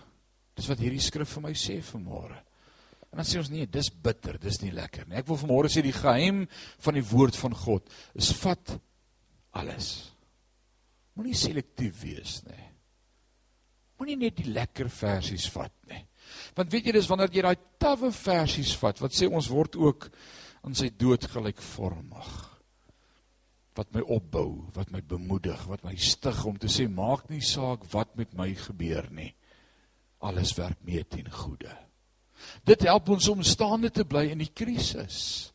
Dis 0.55 0.69
wat 0.71 0.83
hierdie 0.83 1.03
skrif 1.03 1.33
vir 1.37 1.47
my 1.49 1.55
sê 1.59 1.81
vanmôre. 1.83 2.37
En 3.11 3.21
dan 3.21 3.27
sê 3.29 3.39
ons 3.39 3.51
nee, 3.51 3.67
dis 3.71 3.91
bitter, 3.91 4.39
dis 4.43 4.61
nie 4.63 4.73
lekker 4.75 5.07
nie. 5.07 5.21
Ek 5.21 5.29
wil 5.29 5.39
vanmôre 5.39 5.71
sê 5.71 5.85
die 5.85 5.95
geheim 5.95 6.45
van 6.83 6.99
die 6.99 7.07
woord 7.07 7.39
van 7.39 7.55
God 7.55 7.91
is 8.19 8.33
vat 8.41 8.77
alles. 9.55 9.91
Moenie 11.15 11.37
selektief 11.39 12.01
wees 12.03 12.41
nie. 12.49 12.65
Moenie 14.01 14.19
net 14.19 14.41
die 14.41 14.51
lekker 14.51 14.91
versies 14.91 15.47
vat 15.55 15.75
nie. 15.91 16.03
Want 16.57 16.73
weet 16.73 16.89
jy 16.89 16.95
dis 16.97 17.07
wanneer 17.11 17.31
jy 17.31 17.45
daai 17.47 17.69
tawwe 17.79 18.11
versies 18.15 18.75
vat, 18.81 18.99
wat 19.03 19.15
sê 19.15 19.29
ons 19.31 19.51
word 19.53 19.79
ook 19.79 20.09
aan 20.67 20.75
sy 20.75 20.91
dood 20.99 21.27
gelykvormig. 21.31 22.33
Wat 23.75 23.91
my 23.95 24.05
opbou, 24.07 24.69
wat 24.77 24.93
my 24.95 25.01
bemoedig, 25.03 25.65
wat 25.67 25.83
my 25.87 25.97
stig 25.99 26.45
om 26.47 26.59
te 26.59 26.71
sê 26.71 26.87
maak 26.91 27.27
nie 27.31 27.43
saak 27.43 27.89
wat 27.93 28.15
met 28.19 28.37
my 28.39 28.53
gebeur 28.55 29.09
nie. 29.11 29.33
Alles 30.25 30.55
werk 30.57 30.79
mee 30.87 31.03
ten 31.05 31.27
goeie. 31.31 31.75
Dit 32.67 32.85
help 32.87 33.11
ons 33.15 33.29
om 33.33 33.43
staande 33.43 33.91
te 33.91 34.05
bly 34.07 34.29
in 34.33 34.43
die 34.45 34.53
krisis. 34.53 35.51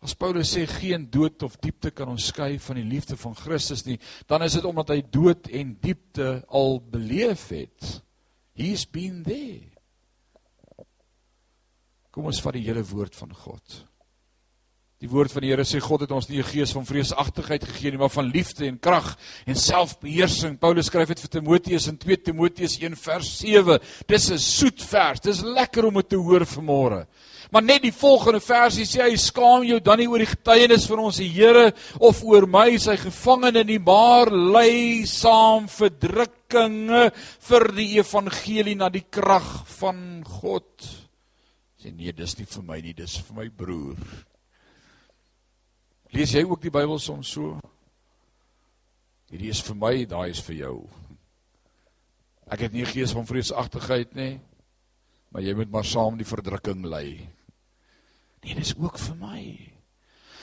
As 0.00 0.14
Paulus 0.16 0.54
sê 0.54 0.64
geen 0.64 1.04
dood 1.12 1.42
of 1.44 1.58
diepte 1.60 1.92
kan 1.92 2.08
ons 2.08 2.30
skei 2.32 2.54
van 2.62 2.78
die 2.80 2.86
liefde 2.88 3.18
van 3.20 3.36
Christus 3.36 3.84
nie, 3.84 3.98
dan 4.30 4.40
is 4.46 4.56
dit 4.56 4.64
omdat 4.64 4.94
hy 4.94 5.02
dood 5.12 5.50
en 5.52 5.74
diepte 5.82 6.38
al 6.48 6.80
beleef 6.80 7.50
het. 7.52 8.00
He's 8.56 8.86
been 8.88 9.20
there. 9.26 9.68
Kom 12.10 12.30
ons 12.32 12.40
vat 12.42 12.56
die 12.56 12.64
hele 12.64 12.82
woord 12.88 13.14
van 13.16 13.36
God. 13.36 13.82
Die 15.00 15.08
woord 15.08 15.32
van 15.32 15.40
die 15.40 15.48
Here 15.48 15.64
sê 15.64 15.78
God 15.80 16.02
het 16.04 16.10
ons 16.12 16.26
nie 16.28 16.42
'n 16.42 16.44
gees 16.44 16.74
van 16.76 16.84
vreesagtigheid 16.84 17.64
gegee 17.64 17.90
nie, 17.90 17.98
maar 17.98 18.12
van 18.12 18.28
liefde 18.28 18.66
en 18.66 18.78
krag 18.78 19.16
en 19.46 19.56
selfbeheersing. 19.56 20.58
Paulus 20.60 20.86
skryf 20.86 21.08
dit 21.08 21.20
vir 21.20 21.30
Timoteus 21.40 21.86
in 21.88 21.96
2 21.96 22.16
Timoteus 22.16 22.76
1 22.78 22.96
vers 22.96 23.38
7. 23.38 23.78
Dis 24.06 24.30
'n 24.30 24.38
soet 24.38 24.82
vers. 24.82 25.20
Dis 25.20 25.40
lekker 25.40 25.86
om 25.86 25.94
dit 25.94 26.08
te 26.08 26.16
hoor 26.16 26.44
vanmôre. 26.44 27.06
Maar 27.50 27.62
net 27.62 27.82
die 27.82 27.92
volgende 27.92 28.40
versie 28.40 28.84
sê 28.84 29.02
hy 29.08 29.16
skaam 29.16 29.64
jou 29.64 29.80
dan 29.80 29.98
nie 29.98 30.06
oor 30.06 30.18
die 30.18 30.36
getuienis 30.36 30.86
van 30.86 30.98
ons 30.98 31.18
Here 31.18 31.72
of 31.98 32.22
oor 32.22 32.46
my 32.46 32.76
sy 32.76 32.96
gevangene 32.96 33.64
nie, 33.64 33.78
maar 33.78 34.30
ly 34.30 35.06
saam 35.06 35.66
verdrukkinge 35.66 37.10
vir 37.48 37.72
die 37.72 37.96
evangelie 37.96 38.76
na 38.76 38.90
die 38.90 39.06
krag 39.10 39.66
van 39.66 40.22
God. 40.24 40.84
Sê 41.82 41.90
nee, 41.90 42.12
dis 42.12 42.38
nie 42.38 42.46
vir 42.46 42.62
my 42.62 42.80
nie, 42.80 42.92
dis 42.92 43.16
vir 43.16 43.36
my 43.36 43.48
broer. 43.48 43.96
Lees 46.10 46.32
jy 46.34 46.42
ook 46.42 46.62
die 46.62 46.72
Bybel 46.74 46.98
soms 46.98 47.30
so? 47.36 47.58
Hierdie 49.30 49.52
is 49.52 49.62
vir 49.62 49.76
my, 49.78 49.92
daai 50.10 50.32
is 50.32 50.40
vir 50.42 50.56
jou. 50.64 50.76
Ek 52.50 52.64
het 52.66 52.74
nie 52.74 52.86
gees 52.88 53.12
van 53.14 53.28
vreesagtigheid 53.28 54.16
nie, 54.18 54.32
maar 55.30 55.44
jy 55.46 55.54
moet 55.54 55.70
maar 55.70 55.86
saam 55.86 56.18
die 56.18 56.26
verdrukking 56.26 56.82
lei. 56.90 57.20
Nee, 58.42 58.56
dis 58.58 58.74
ook 58.74 58.98
vir 58.98 59.20
my. 59.20 59.42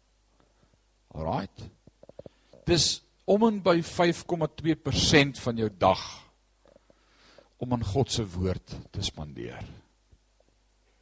Alraight. 1.13 1.69
Dis 2.65 3.03
om 3.31 3.47
en 3.47 3.61
by 3.63 3.79
5,2% 3.87 5.39
van 5.45 5.63
jou 5.63 5.71
dag 5.79 6.03
om 7.61 7.77
aan 7.77 7.85
God 7.85 8.11
se 8.11 8.25
woord 8.25 8.75
te 8.91 9.03
spandeer. 9.05 9.61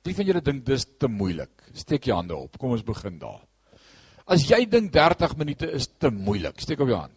Wie 0.05 0.14
van 0.17 0.27
julle 0.27 0.43
dink 0.45 0.64
dis 0.67 0.85
te 0.99 1.09
moeilik? 1.11 1.53
Steek 1.77 2.09
jou 2.09 2.17
hande 2.17 2.37
op. 2.37 2.59
Kom 2.59 2.75
ons 2.75 2.85
begin 2.85 3.19
daar. 3.21 3.41
As 4.29 4.45
jy 4.49 4.64
dink 4.69 4.91
30 4.93 5.37
minute 5.41 5.71
is 5.73 5.88
te 5.88 6.11
moeilik, 6.12 6.59
steek 6.61 6.83
op 6.85 6.91
jou 6.91 6.99
hand. 7.01 7.14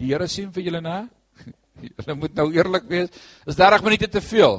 Die 0.00 0.08
Here 0.10 0.26
sien 0.30 0.50
vir 0.54 0.64
julle, 0.66 0.80
né? 0.82 1.04
Julle 1.84 2.16
moet 2.16 2.34
nou 2.34 2.48
eerlik 2.56 2.88
wees. 2.90 3.12
Is 3.46 3.58
30 3.58 3.84
minute 3.86 4.08
te 4.10 4.22
veel? 4.24 4.58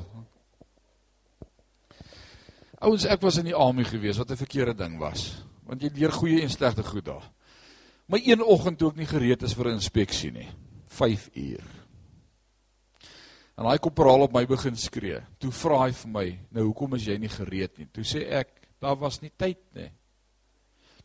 Ouens, 2.82 3.06
ek 3.10 3.22
was 3.26 3.40
in 3.42 3.50
die 3.50 3.58
army 3.58 3.84
gewees 3.86 4.22
wat 4.22 4.32
'n 4.32 4.40
verkeerde 4.40 4.74
ding 4.78 4.98
was, 5.02 5.44
want 5.66 5.82
jy 5.82 5.90
leer 5.94 6.14
goeie 6.14 6.42
en 6.42 6.50
slegte 6.50 6.84
goed 6.86 7.06
daar. 7.06 7.28
My 8.12 8.20
een 8.26 8.42
oggend 8.44 8.76
toe 8.76 8.90
ek 8.92 8.98
nie 9.00 9.08
gereed 9.08 9.44
is 9.48 9.54
vir 9.56 9.70
'n 9.70 9.80
inspeksie 9.80 10.32
nie. 10.36 10.50
5 10.92 11.30
uur. 11.34 11.64
En 13.58 13.66
hy 13.66 13.78
korporaal 13.78 14.26
op 14.28 14.34
my 14.34 14.46
begin 14.46 14.76
skree. 14.76 15.22
Toe 15.40 15.52
vra 15.52 15.86
hy 15.86 15.92
vir 15.92 16.10
my, 16.12 16.40
"Nou 16.52 16.66
hoekom 16.66 16.96
is 16.96 17.06
jy 17.06 17.18
nie 17.18 17.30
gereed 17.30 17.78
nie?" 17.78 17.88
Toe 17.88 18.04
sê 18.04 18.28
ek, 18.28 18.68
"Daar 18.82 18.98
was 18.98 19.22
nie 19.22 19.32
tyd 19.38 19.60
nie." 19.74 19.92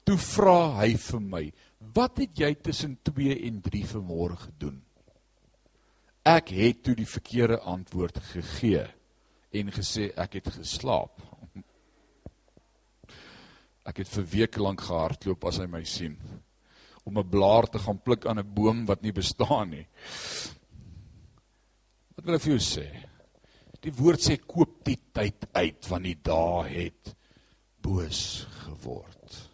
Toe 0.04 0.16
vra 0.16 0.80
hy 0.80 0.96
vir 0.96 1.20
my, 1.20 1.52
"Wat 1.78 2.18
het 2.18 2.38
jy 2.38 2.54
tussen 2.54 2.98
2 3.02 3.46
en 3.46 3.60
3 3.60 3.84
vanmôre 3.84 4.36
gedoen?" 4.36 4.82
Ek 6.24 6.48
het 6.48 6.82
toe 6.82 6.94
die 6.94 7.06
verkeerde 7.06 7.60
antwoord 7.60 8.18
gegee 8.18 8.86
en 9.52 9.70
gesê 9.70 10.12
ek 10.16 10.32
het 10.32 10.48
geslaap. 10.48 11.20
Ek 13.84 13.96
het 13.96 14.08
vir 14.08 14.24
weke 14.24 14.60
lank 14.60 14.80
gehardloop 14.80 15.44
as 15.44 15.58
hy 15.58 15.66
my 15.66 15.84
sien 15.84 16.35
om 17.06 17.18
'n 17.18 17.28
blaar 17.28 17.66
te 17.70 17.78
gaan 17.78 18.02
pluk 18.02 18.26
aan 18.26 18.38
'n 18.38 18.54
boom 18.54 18.86
wat 18.86 19.02
nie 19.02 19.12
bestaan 19.12 19.70
nie. 19.70 19.86
Wat 22.16 22.24
wil 22.24 22.34
ek 22.34 22.42
vir 22.42 22.56
jou 22.56 22.64
sê? 22.64 22.86
Die 23.80 23.92
woord 23.92 24.20
sê 24.20 24.36
koop 24.46 24.84
die 24.84 24.98
tyd 25.12 25.46
uit 25.52 25.88
want 25.88 26.04
die 26.04 26.18
dae 26.22 26.68
het 26.68 27.14
boos 27.80 28.46
geword. 28.64 29.50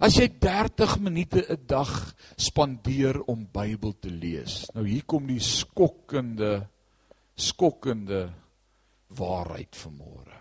As 0.00 0.16
jy 0.18 0.28
30 0.38 0.98
minute 0.98 1.46
'n 1.48 1.66
dag 1.66 2.14
spandeer 2.36 3.22
om 3.22 3.48
Bybel 3.52 3.94
te 3.98 4.10
lees. 4.10 4.70
Nou 4.74 4.86
hier 4.86 5.04
kom 5.04 5.26
die 5.26 5.40
skokkende 5.40 6.68
skokkende 7.36 8.32
waarheid 9.08 9.74
vanmôre. 9.74 10.38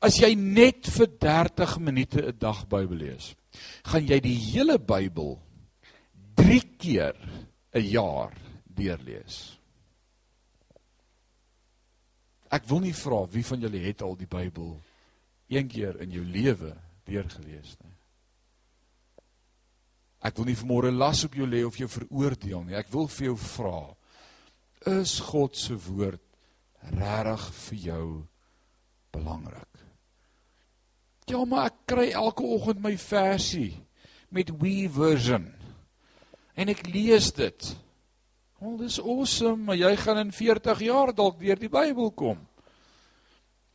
As 0.00 0.18
jy 0.18 0.34
net 0.34 0.86
vir 0.86 1.06
30 1.18 1.78
minute 1.78 2.22
'n 2.22 2.38
dag 2.38 2.66
Bybel 2.68 2.96
lees 2.96 3.34
gaan 3.84 4.06
jy 4.08 4.20
die 4.24 4.36
hele 4.52 4.78
Bybel 4.78 5.36
3 6.36 6.60
keer 6.78 7.16
'n 7.74 7.86
jaar 7.88 8.32
deurlees. 8.64 9.58
Ek 12.52 12.68
wil 12.68 12.80
nie 12.80 12.92
vra 12.92 13.24
wie 13.32 13.44
van 13.44 13.60
julle 13.60 13.80
het 13.80 14.02
al 14.02 14.16
die 14.16 14.28
Bybel 14.28 14.76
een 15.48 15.68
keer 15.68 16.00
in 16.00 16.10
jou 16.10 16.24
lewe 16.24 16.74
deurgelees 17.08 17.76
nie. 17.80 17.94
Ek 20.22 20.36
wil 20.36 20.46
nie 20.46 20.58
vanmôre 20.58 20.92
las 20.94 21.24
op 21.26 21.34
jou 21.34 21.48
lê 21.48 21.64
of 21.66 21.78
jou 21.80 21.88
veroordeel 21.90 22.62
nie. 22.68 22.76
Ek 22.78 22.92
wil 22.92 23.08
vir 23.10 23.32
jou 23.32 23.36
vra: 23.36 23.80
Is 24.86 25.18
God 25.32 25.56
se 25.58 25.74
woord 25.88 26.22
regtig 26.92 27.48
vir 27.64 27.78
jou 27.88 28.06
belangrik? 29.14 29.71
Ja, 31.32 31.40
maar 31.48 31.70
ek 31.70 31.78
kry 31.88 32.10
elke 32.12 32.44
oggend 32.44 32.82
my 32.84 32.92
versie 33.00 33.72
met 34.32 34.50
we 34.60 34.88
version. 34.92 35.46
En 36.58 36.68
ek 36.68 36.84
lees 36.92 37.30
dit. 37.36 37.68
Al 38.62 38.76
dis 38.78 38.98
awesome, 39.00 39.64
maar 39.66 39.78
jy 39.80 39.94
gaan 39.98 40.20
in 40.26 40.34
40 40.34 40.82
jaar 40.86 41.14
dalk 41.16 41.40
deur 41.40 41.58
die 41.58 41.72
Bybel 41.72 42.12
kom. 42.14 42.42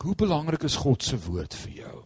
Hoe 0.03 0.13
belangrik 0.15 0.67
is 0.69 0.77
God 0.77 1.03
se 1.03 1.17
woord 1.17 1.57
vir 1.63 1.73
jou? 1.81 1.97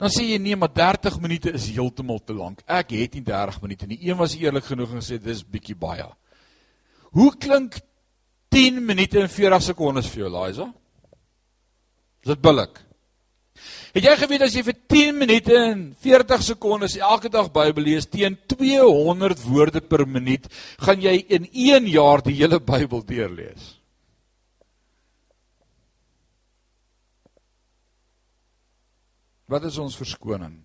Dan 0.00 0.08
sê 0.08 0.24
jy 0.24 0.38
nee, 0.40 0.56
maar 0.56 0.72
30 0.72 1.20
minute 1.20 1.52
is 1.52 1.68
heeltemal 1.68 2.22
te 2.24 2.32
lank. 2.32 2.64
Ek 2.64 2.94
het 2.96 3.18
nie 3.18 3.24
30 3.26 3.60
minute 3.60 3.88
nie. 3.90 4.00
Een 4.00 4.16
was 4.16 4.32
eerlik 4.38 4.64
genoeg 4.64 4.94
en 4.96 5.04
gesê 5.04 5.20
dis 5.20 5.44
bietjie 5.44 5.76
baie. 5.76 6.06
Hoe 7.12 7.34
klink 7.36 7.76
10 8.48 8.80
minute 8.80 9.20
en 9.20 9.28
40 9.28 9.66
sekondes 9.68 10.08
vir 10.08 10.24
jou, 10.24 10.30
Liza? 10.32 10.70
Is 12.24 12.32
dit 12.32 12.40
billik? 12.40 12.80
Het 13.90 14.06
jy 14.06 14.12
geweet 14.20 14.44
as 14.46 14.54
jy 14.54 14.62
vir 14.66 14.76
10 14.92 15.16
minute 15.18 15.56
en 15.58 15.82
40 16.04 16.44
sekondes 16.46 16.94
elke 17.00 17.30
dag 17.32 17.48
Bybel 17.54 17.88
lees 17.88 18.06
teen 18.06 18.36
200 18.52 19.42
woorde 19.48 19.82
per 19.82 20.06
minuut, 20.06 20.46
gaan 20.78 21.02
jy 21.02 21.16
in 21.26 21.48
1 21.50 21.90
jaar 21.90 22.22
die 22.22 22.36
hele 22.38 22.60
Bybel 22.62 23.02
deurlees? 23.06 23.74
Wat 29.50 29.66
is 29.66 29.80
ons 29.82 29.98
verskoning 29.98 30.60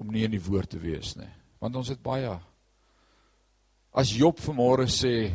om 0.00 0.08
nie 0.08 0.24
in 0.24 0.32
die 0.32 0.42
woord 0.42 0.72
te 0.72 0.80
wees 0.80 1.12
nie? 1.20 1.28
Want 1.60 1.76
ons 1.76 1.92
het 1.92 2.00
baie 2.04 2.32
As 3.94 4.10
Job 4.10 4.40
vanmôre 4.42 4.88
sê 4.90 5.28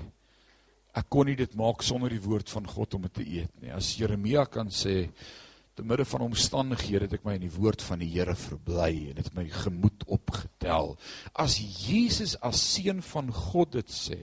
ek 1.00 1.06
kon 1.08 1.30
nie 1.30 1.38
dit 1.40 1.54
maak 1.56 1.80
sonder 1.86 2.12
die 2.12 2.20
woord 2.20 2.50
van 2.52 2.66
God 2.68 2.98
om 2.98 3.06
dit 3.06 3.14
te 3.16 3.24
eet 3.24 3.52
nie. 3.62 3.72
As 3.72 3.94
Jeremia 3.96 4.44
kan 4.52 4.68
sê 4.68 5.06
te 5.80 5.86
midde 5.86 6.06
van 6.06 6.26
omstandighede 6.26 7.08
het 7.08 7.14
ek 7.16 7.24
my 7.24 7.38
in 7.38 7.46
die 7.46 7.56
woord 7.56 7.84
van 7.86 8.02
die 8.04 8.10
Here 8.12 8.36
verbly 8.36 9.10
en 9.10 9.20
dit 9.22 9.30
my 9.38 9.46
gemoed 9.62 10.04
opgetel. 10.12 10.98
As 11.40 11.56
Jesus 11.56 12.36
as 12.44 12.60
seun 12.60 13.00
van 13.14 13.30
God 13.32 13.78
dit 13.78 13.94
sê, 13.94 14.20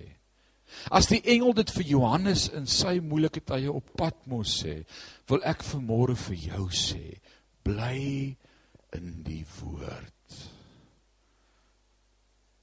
as 0.93 1.09
die 1.09 1.23
engel 1.25 1.55
dit 1.57 1.71
vir 1.73 1.87
Johannes 1.95 2.51
in 2.53 2.67
sy 2.69 2.99
moeilike 3.01 3.41
tye 3.49 3.73
op 3.73 3.95
Patmos 3.97 4.59
sê, 4.61 4.83
wil 5.31 5.41
ek 5.49 5.65
vanmôre 5.65 6.17
vir 6.27 6.43
jou 6.51 6.67
sê, 6.75 7.17
bly 7.65 8.37
in 8.99 9.09
die 9.25 9.45
woord. 9.57 10.41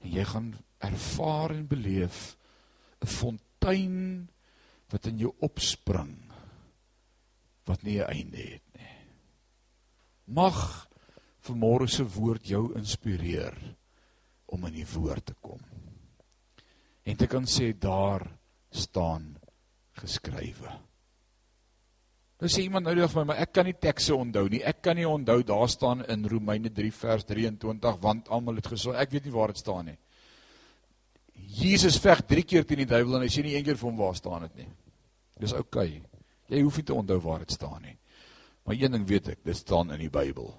En 0.04 0.14
jy 0.20 0.28
gaan 0.28 0.52
ervaar 0.84 1.56
en 1.56 1.66
beleef 1.72 2.36
'n 3.02 3.10
fontein 3.10 3.98
wat 4.92 5.08
in 5.10 5.18
jou 5.18 5.34
opspring 5.42 6.14
wat 7.66 7.82
nie 7.82 7.98
'n 7.98 8.12
einde 8.12 8.38
het. 8.38 8.63
Mag 10.26 10.88
vanmôre 11.44 11.90
se 11.92 12.06
woord 12.08 12.48
jou 12.48 12.70
inspireer 12.80 13.56
om 14.54 14.66
in 14.70 14.80
die 14.80 14.88
woord 14.88 15.26
te 15.32 15.36
kom. 15.42 15.60
En 17.04 17.20
te 17.20 17.28
kan 17.28 17.46
sê 17.50 17.74
daar 17.76 18.24
staan 18.72 19.34
geskrywe. 20.00 20.72
Nou 22.44 22.50
sê 22.52 22.64
iemand 22.66 22.88
nou 22.88 22.96
vir 22.96 23.20
my, 23.22 23.26
maar 23.30 23.42
ek 23.44 23.54
kan 23.56 23.68
nie 23.68 23.76
tekste 23.80 24.16
onthou 24.16 24.48
nie. 24.52 24.64
Ek 24.68 24.82
kan 24.84 24.98
nie 25.00 25.08
onthou 25.08 25.44
daar 25.48 25.70
staan 25.72 26.04
in 26.12 26.26
Romeine 26.28 26.72
3 26.72 26.92
vers 26.92 27.28
23 27.30 28.00
want 28.04 28.32
almal 28.34 28.60
het 28.60 28.68
gesê 28.68 28.96
ek 29.00 29.14
weet 29.14 29.28
nie 29.28 29.36
waar 29.36 29.54
dit 29.54 29.62
staan 29.62 29.92
nie. 29.92 30.00
Jesus 31.54 32.00
veg 32.02 32.24
3 32.28 32.44
keer 32.44 32.66
teen 32.68 32.82
die 32.84 32.90
duiwel 32.90 33.20
en 33.20 33.24
hy 33.28 33.32
sê 33.32 33.44
nie 33.46 33.56
een 33.56 33.64
keer 33.64 33.80
vir 33.80 33.90
hom 33.90 34.00
waar 34.00 34.18
staan 34.18 34.48
dit 34.48 34.64
nie. 34.64 34.70
Dis 35.40 35.56
oukei. 35.56 35.88
Okay. 36.00 36.24
Jy 36.52 36.62
hoef 36.66 36.78
nie 36.78 36.88
te 36.88 36.96
onthou 36.96 37.20
waar 37.24 37.46
dit 37.46 37.56
staan 37.56 37.82
nie. 37.82 37.96
Maar 38.64 38.80
een 38.80 38.92
ding 38.92 39.08
weet 39.08 39.28
ek, 39.36 39.44
dit 39.44 39.58
staan 39.58 39.92
in 39.92 40.00
die 40.00 40.12
Bybel. 40.14 40.54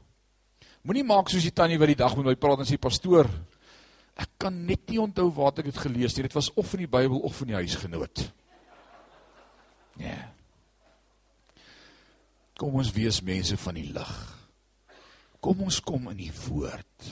Moenie 0.84 1.04
maak 1.04 1.30
soos 1.32 1.46
die 1.46 1.54
tannie 1.56 1.78
wat 1.80 1.88
die 1.88 2.00
dag 2.02 2.16
met 2.16 2.26
my 2.26 2.36
praat 2.36 2.60
en 2.60 2.68
sê 2.68 2.76
pastoor, 2.76 3.30
ek 4.20 4.30
kan 4.38 4.54
net 4.66 4.84
nie 4.90 5.00
onthou 5.00 5.30
waar 5.34 5.54
ek 5.56 5.70
dit 5.70 5.82
gelees 5.86 6.14
het. 6.14 6.28
Dit 6.28 6.36
was 6.36 6.52
of 6.54 6.74
in 6.76 6.84
die 6.84 6.90
Bybel 6.90 7.22
of 7.24 7.40
in 7.40 7.54
die 7.54 7.60
huisgenoot. 7.62 8.26
Ja. 9.96 10.10
Yeah. 10.10 10.24
Kom 12.58 12.76
ons 12.78 12.92
wees 12.94 13.18
mense 13.26 13.56
van 13.58 13.78
die 13.78 13.88
lig. 13.90 14.14
Kom 15.42 15.64
ons 15.66 15.80
kom 15.82 16.06
in 16.12 16.20
die 16.22 16.32
woord. 16.46 17.08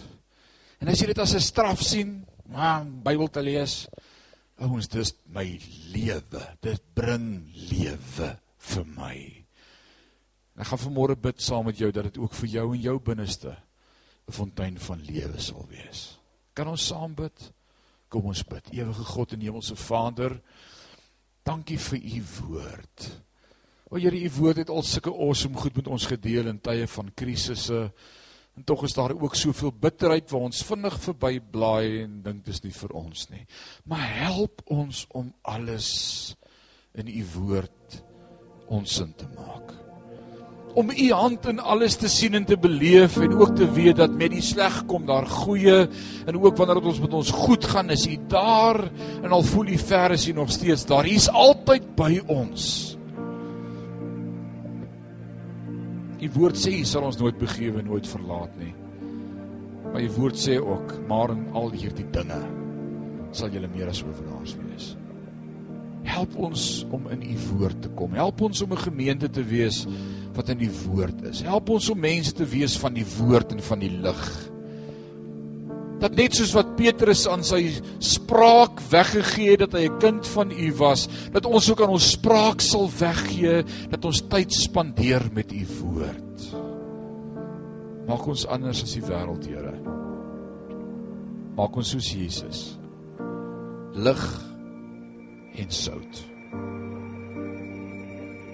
En 0.83 0.91
as 0.91 1.03
jy 1.03 1.09
dit 1.11 1.19
as 1.19 1.35
'n 1.35 1.41
straf 1.41 1.83
sien, 1.83 2.27
man, 2.47 3.03
Bybel 3.03 3.29
te 3.29 3.43
lees, 3.43 3.89
ouens, 4.59 4.89
dis 4.89 5.15
my 5.27 5.59
lewe. 5.93 6.43
Dit 6.61 6.83
bring 6.95 7.51
lewe 7.55 8.39
vir 8.59 8.85
my. 8.85 9.42
Ek 10.57 10.69
gaan 10.69 10.83
vanmôre 10.83 11.17
bid 11.17 11.41
saam 11.41 11.65
met 11.65 11.79
jou 11.81 11.91
dat 11.93 12.11
dit 12.11 12.19
ook 12.21 12.35
vir 12.43 12.49
jou 12.49 12.67
en 12.75 12.81
jou 12.81 12.99
binneste 13.01 13.57
'n 14.29 14.33
fontein 14.33 14.79
van 14.79 15.01
lewe 15.01 15.41
sal 15.41 15.67
wees. 15.69 16.19
Kan 16.55 16.69
ons 16.69 16.87
saam 16.87 17.15
bid? 17.15 17.53
Kom 18.09 18.25
ons 18.25 18.43
bid. 18.45 18.73
Ewige 18.73 19.05
God 19.05 19.33
en 19.33 19.41
Hemelse 19.41 19.77
Vader, 19.77 20.41
dankie 21.45 21.79
vir 21.79 21.99
u 21.99 22.23
woord. 22.41 23.23
O 23.91 23.97
Here, 23.97 24.17
u 24.17 24.31
woord 24.31 24.57
het 24.57 24.71
al 24.71 24.83
sulke 24.83 25.11
awesome 25.11 25.57
goed 25.57 25.77
met 25.77 25.89
ons 25.89 26.07
gedeel 26.07 26.47
in 26.47 26.61
tye 26.61 26.87
van 26.87 27.11
krisisse. 27.15 27.93
En 28.57 28.65
tog 28.65 28.85
is 28.85 28.93
daar 28.93 29.13
ook 29.13 29.35
soveel 29.35 29.73
bitterheid 29.73 30.31
waar 30.31 30.41
ons 30.41 30.65
vinnig 30.65 30.99
verby 31.01 31.41
blaai 31.41 32.03
en 32.03 32.23
dink 32.23 32.45
dis 32.45 32.63
nie 32.65 32.73
vir 32.73 32.93
ons 32.93 33.29
nie. 33.31 33.47
Maar 33.85 34.05
help 34.29 34.61
ons 34.67 35.07
om 35.09 35.33
alles 35.43 35.91
in 36.93 37.09
u 37.09 37.25
woord 37.35 38.03
ons 38.69 38.95
sin 39.01 39.13
te 39.17 39.29
maak. 39.37 39.92
Om 40.75 40.91
u 40.91 41.11
hand 41.13 41.47
in 41.47 41.59
alles 41.61 41.97
te 42.01 42.09
sien 42.09 42.35
en 42.35 42.45
te 42.49 42.57
beleef 42.57 43.17
en 43.21 43.35
ook 43.37 43.57
te 43.57 43.69
weet 43.73 43.97
dat 43.97 44.15
met 44.17 44.31
die 44.33 44.43
sleg 44.43 44.85
kom 44.87 45.05
daar 45.07 45.27
goeie 45.27 45.89
en 46.27 46.39
ook 46.39 46.57
wanneer 46.57 46.81
dit 46.81 46.89
ons 46.95 47.01
met 47.01 47.13
ons 47.13 47.31
goed 47.31 47.65
gaan 47.65 47.91
is 47.91 48.07
u 48.07 48.17
daar 48.29 48.81
en 49.23 49.31
al 49.31 49.43
voel 49.43 49.75
u 49.75 49.79
ver 49.79 50.17
is 50.17 50.29
u 50.29 50.33
nog 50.33 50.51
steeds 50.51 50.87
daar. 50.87 51.07
U 51.07 51.11
is 51.11 51.29
altyd 51.29 51.95
by 51.97 52.23
ons. 52.27 52.97
U 56.23 56.29
woord 56.37 56.55
sê 56.55 56.71
U 56.79 56.85
sal 56.87 57.03
ons 57.09 57.19
nooit 57.19 57.39
begewe 57.41 57.83
nooit 57.83 58.07
verlaat 58.07 58.53
nie. 58.61 58.73
Maar 59.91 60.05
U 60.05 60.11
woord 60.21 60.39
sê 60.39 60.55
ook, 60.63 60.95
maar 61.09 61.35
in 61.35 61.49
al 61.59 61.73
hierdie 61.75 62.07
dinge 62.15 62.39
sal 63.35 63.51
julle 63.51 63.71
meer 63.73 63.91
as 63.91 64.03
oorwinnaars 64.05 64.55
wees. 64.61 64.93
Help 66.07 66.37
ons 66.47 66.67
om 66.95 67.09
in 67.15 67.25
U 67.27 67.35
woord 67.49 67.81
te 67.83 67.91
kom. 67.99 68.15
Help 68.15 68.43
ons 68.45 68.63
om 68.63 68.73
'n 68.73 68.87
gemeente 68.87 69.31
te 69.31 69.43
wees 69.43 69.87
wat 70.37 70.49
in 70.49 70.59
die 70.59 70.73
woord 70.87 71.23
is. 71.29 71.43
Help 71.43 71.69
ons 71.71 71.91
om 71.93 72.01
mense 72.01 72.33
te 72.33 72.45
wees 72.49 72.77
van 72.81 72.95
die 72.95 73.07
woord 73.19 73.53
en 73.53 73.63
van 73.63 73.79
die 73.83 73.93
lig 73.93 74.25
dat 76.03 76.17
net 76.19 76.35
soos 76.35 76.51
wat 76.57 76.75
Petrus 76.79 77.29
aan 77.31 77.45
sy 77.47 77.61
spraak 78.03 78.81
weggegee 78.91 79.55
het 79.55 79.63
dat 79.63 79.77
hy 79.79 79.87
'n 79.87 79.99
kind 80.03 80.27
van 80.35 80.51
U 80.51 80.69
was, 80.75 81.09
dat 81.33 81.47
ons 81.47 81.71
ook 81.71 81.83
aan 81.83 81.95
ons 81.95 82.11
spraak 82.11 82.61
sal 82.61 82.91
weggee, 82.91 83.63
dat 83.91 84.05
ons 84.05 84.23
tyd 84.29 84.53
spandeer 84.53 85.31
met 85.33 85.53
U 85.53 85.67
woord. 85.81 86.57
Maak 88.09 88.27
ons 88.27 88.47
anders 88.47 88.83
as 88.83 88.95
die 88.95 89.03
wêreld, 89.03 89.47
Here. 89.47 89.75
Maak 91.57 91.77
ons 91.77 91.91
soos 91.91 92.13
Jesus. 92.13 92.79
Lig 93.95 94.25
en 95.55 95.71
sout. 95.71 96.32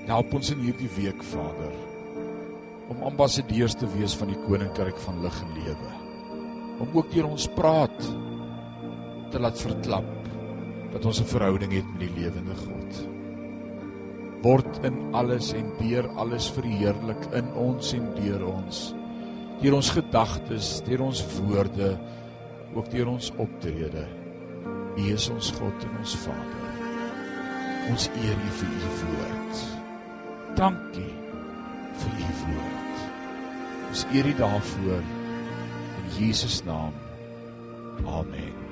Help 0.08 0.34
ons 0.38 0.48
in 0.54 0.62
hierdie 0.64 0.88
week, 0.96 1.20
Vader, 1.34 1.72
om 2.88 3.02
ambassadeurs 3.04 3.74
te 3.76 3.88
wees 3.92 4.14
van 4.16 4.30
die 4.32 4.38
koninkryk 4.46 4.96
van 5.04 5.20
lig 5.20 5.42
en 5.44 5.56
lewe 5.60 5.90
om 6.78 6.94
ook 6.94 7.10
deur 7.12 7.26
ons 7.26 7.48
praat 7.56 7.96
te 9.32 9.40
laat 9.42 9.60
verklap 9.60 10.08
dat 10.92 11.04
ons 11.04 11.20
'n 11.20 11.30
verhouding 11.32 11.72
het 11.72 11.88
met 11.92 12.00
die 12.00 12.14
lewende 12.22 12.54
God. 12.54 13.08
Word 14.42 14.84
in 14.84 14.96
alles 15.12 15.52
en 15.52 15.72
deur 15.78 16.08
alles 16.16 16.50
verheerlik 16.50 17.22
in 17.34 17.52
ons 17.52 17.92
en 17.92 18.14
deur 18.14 18.46
ons. 18.46 18.94
Deur 19.60 19.74
ons 19.74 19.90
gedagtes, 19.90 20.82
deur 20.86 21.02
ons 21.02 21.24
woorde, 21.40 21.98
ook 22.74 22.90
deur 22.90 23.08
ons 23.08 23.32
optrede. 23.36 24.06
U 24.96 25.12
is 25.12 25.28
ons 25.30 25.50
God 25.50 25.84
en 25.84 25.98
ons 25.98 26.16
Vader. 26.16 26.68
Ons 27.90 28.08
eer 28.08 28.36
U 28.36 28.50
vir 28.50 28.68
U 28.68 28.88
woord. 29.04 29.77
Dankie 30.58 31.14
vir 32.00 32.14
U 32.18 32.30
woord. 32.42 33.02
Ons 33.88 34.06
eer 34.10 34.26
U 34.26 34.34
daarvoor. 34.40 35.04
Jesus 36.18 36.64
naam. 36.66 36.94
Amen. 38.06 38.67